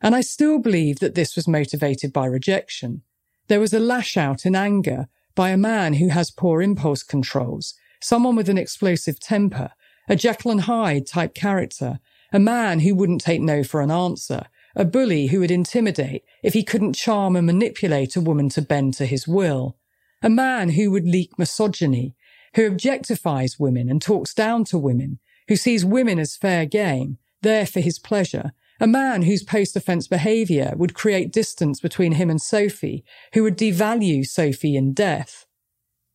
[0.00, 3.02] And I still believe that this was motivated by rejection.
[3.48, 7.74] There was a lash out in anger by a man who has poor impulse controls,
[8.00, 9.70] someone with an explosive temper,
[10.08, 11.98] a Jekyll and Hyde type character,
[12.32, 16.54] a man who wouldn't take no for an answer, a bully who would intimidate if
[16.54, 19.76] he couldn't charm and manipulate a woman to bend to his will,
[20.22, 22.14] a man who would leak misogyny,
[22.58, 27.64] who objectifies women and talks down to women, who sees women as fair game, there
[27.64, 28.50] for his pleasure,
[28.80, 34.26] a man whose post-offence behaviour would create distance between him and Sophie, who would devalue
[34.26, 35.46] Sophie in death.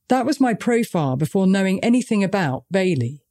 [0.09, 3.23] That was my profile before knowing anything about Bailey.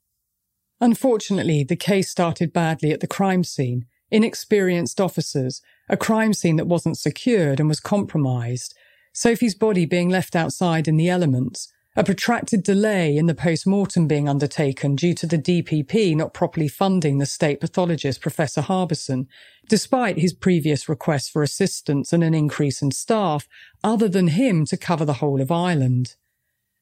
[0.80, 3.84] Unfortunately, the case started badly at the crime scene.
[4.10, 8.74] Inexperienced officers, a crime scene that wasn't secured and was compromised,
[9.12, 14.06] Sophie's body being left outside in the elements, a protracted delay in the post mortem
[14.08, 19.28] being undertaken due to the DPP not properly funding the state pathologist, Professor Harbison,
[19.68, 23.46] despite his previous requests for assistance and an increase in staff
[23.84, 26.16] other than him to cover the whole of Ireland.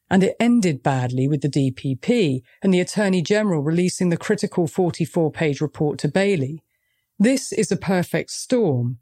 [0.09, 5.33] And it ended badly with the DPP and the Attorney General releasing the critical 44
[5.33, 6.63] page report to Bailey.
[7.19, 9.00] This is a perfect storm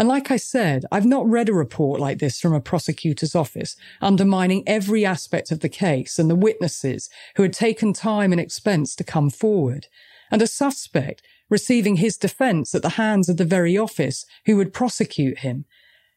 [0.00, 3.76] and like I said, I've not read a report like this from a prosecutor's office,
[4.00, 8.96] undermining every aspect of the case and the witnesses who had taken time and expense
[8.96, 9.88] to come forward,
[10.30, 11.20] and a suspect
[11.50, 15.66] receiving his defense at the hands of the very office who would prosecute him.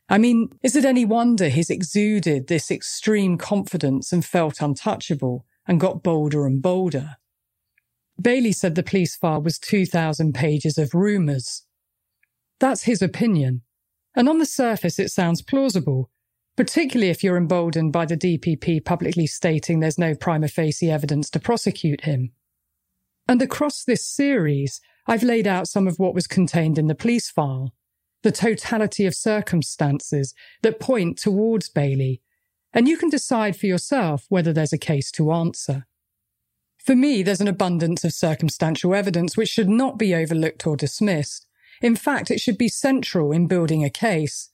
[0.07, 5.77] I mean, is it any wonder he's exuded this extreme confidence and felt untouchable and
[5.77, 7.17] got bolder and bolder?
[8.21, 11.63] Bailey said the police file was 2,000 pages of rumours.
[12.61, 13.61] That's his opinion.
[14.15, 16.09] And on the surface, it sounds plausible,
[16.55, 21.39] particularly if you're emboldened by the DPP publicly stating there's no prima facie evidence to
[21.39, 22.31] prosecute him.
[23.27, 27.29] And across this series, I've laid out some of what was contained in the police
[27.29, 27.73] file,
[28.21, 32.21] the totality of circumstances that point towards Bailey,
[32.73, 35.85] and you can decide for yourself whether there's a case to answer.
[36.83, 41.45] For me, there's an abundance of circumstantial evidence which should not be overlooked or dismissed,
[41.83, 44.49] in fact, it should be central in building a case.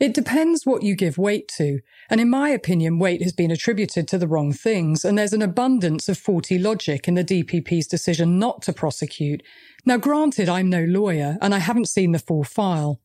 [0.00, 1.80] It depends what you give weight to,
[2.10, 5.42] and in my opinion, weight has been attributed to the wrong things, and there's an
[5.42, 9.42] abundance of faulty logic in the DPP's decision not to prosecute.
[9.84, 13.00] Now, granted, I'm no lawyer, and I haven't seen the full file.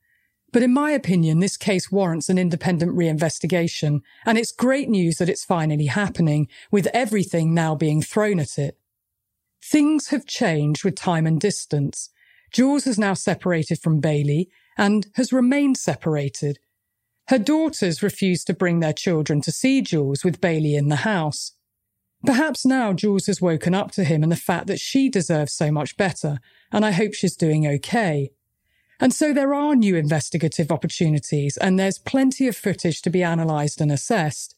[0.54, 5.30] But in my opinion, this case warrants an independent reinvestigation, and it's great news that
[5.30, 8.78] it's finally happening, with everything now being thrown at it.
[9.62, 12.10] Things have changed with time and distance,
[12.52, 16.60] Jules has now separated from Bailey and has remained separated.
[17.28, 21.54] Her daughters refuse to bring their children to see Jules with Bailey in the house.
[22.26, 25.72] Perhaps now Jules has woken up to him and the fact that she deserves so
[25.72, 26.39] much better,
[26.72, 28.32] and I hope she's doing okay.
[28.99, 33.82] And so there are new investigative opportunities, and there's plenty of footage to be analysed
[33.82, 34.56] and assessed.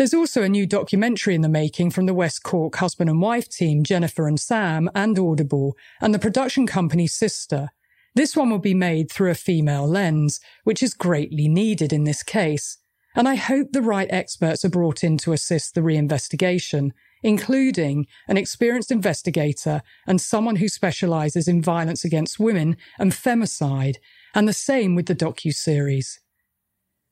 [0.00, 3.50] There's also a new documentary in the making from the West Cork husband and wife
[3.50, 7.68] team, Jennifer and Sam, and Audible, and the production company's sister.
[8.14, 12.22] This one will be made through a female lens, which is greatly needed in this
[12.22, 12.78] case.
[13.14, 16.92] And I hope the right experts are brought in to assist the reinvestigation,
[17.22, 23.96] including an experienced investigator and someone who specialises in violence against women and femicide,
[24.34, 26.20] and the same with the docu-series.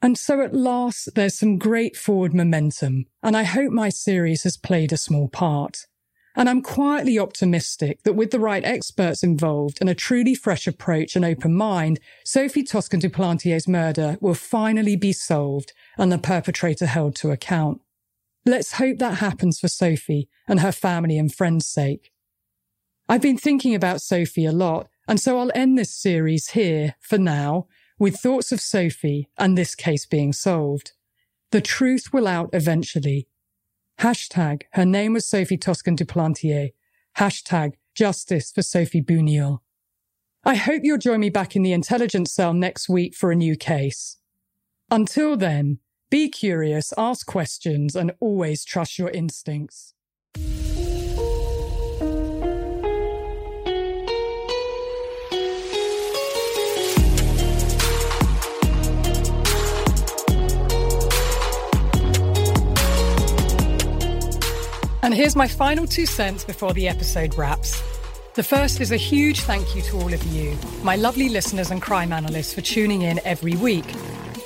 [0.00, 4.56] And so at last, there's some great forward momentum, and I hope my series has
[4.56, 5.86] played a small part.
[6.36, 11.16] And I'm quietly optimistic that with the right experts involved and a truly fresh approach
[11.16, 16.86] and open mind, Sophie Toscan du Plantier's murder will finally be solved and the perpetrator
[16.86, 17.80] held to account.
[18.46, 22.12] Let's hope that happens for Sophie and her family and friends' sake.
[23.08, 27.18] I've been thinking about Sophie a lot, and so I'll end this series here for
[27.18, 27.66] now
[27.98, 30.92] with thoughts of Sophie and this case being solved.
[31.50, 33.28] The truth will out eventually.
[34.00, 36.72] Hashtag, her name was Sophie Toscan du Plantier.
[37.16, 39.58] Hashtag, justice for Sophie Bouniol.
[40.44, 43.56] I hope you'll join me back in the intelligence cell next week for a new
[43.56, 44.18] case.
[44.90, 45.78] Until then,
[46.10, 49.94] be curious, ask questions, and always trust your instincts.
[65.08, 67.82] And here's my final two cents before the episode wraps.
[68.34, 71.80] The first is a huge thank you to all of you, my lovely listeners and
[71.80, 73.86] crime analysts, for tuning in every week.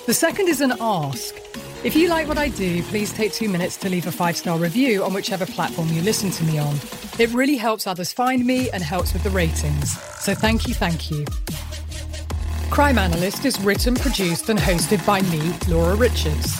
[0.07, 1.35] The second is an ask.
[1.83, 4.57] If you like what I do, please take two minutes to leave a five star
[4.57, 6.77] review on whichever platform you listen to me on.
[7.19, 9.99] It really helps others find me and helps with the ratings.
[10.21, 11.25] So thank you, thank you.
[12.71, 16.53] Crime Analyst is written, produced, and hosted by me, Laura Richards.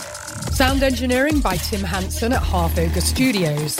[0.53, 3.79] Sound engineering by Tim Hanson at Half Ogre Studios.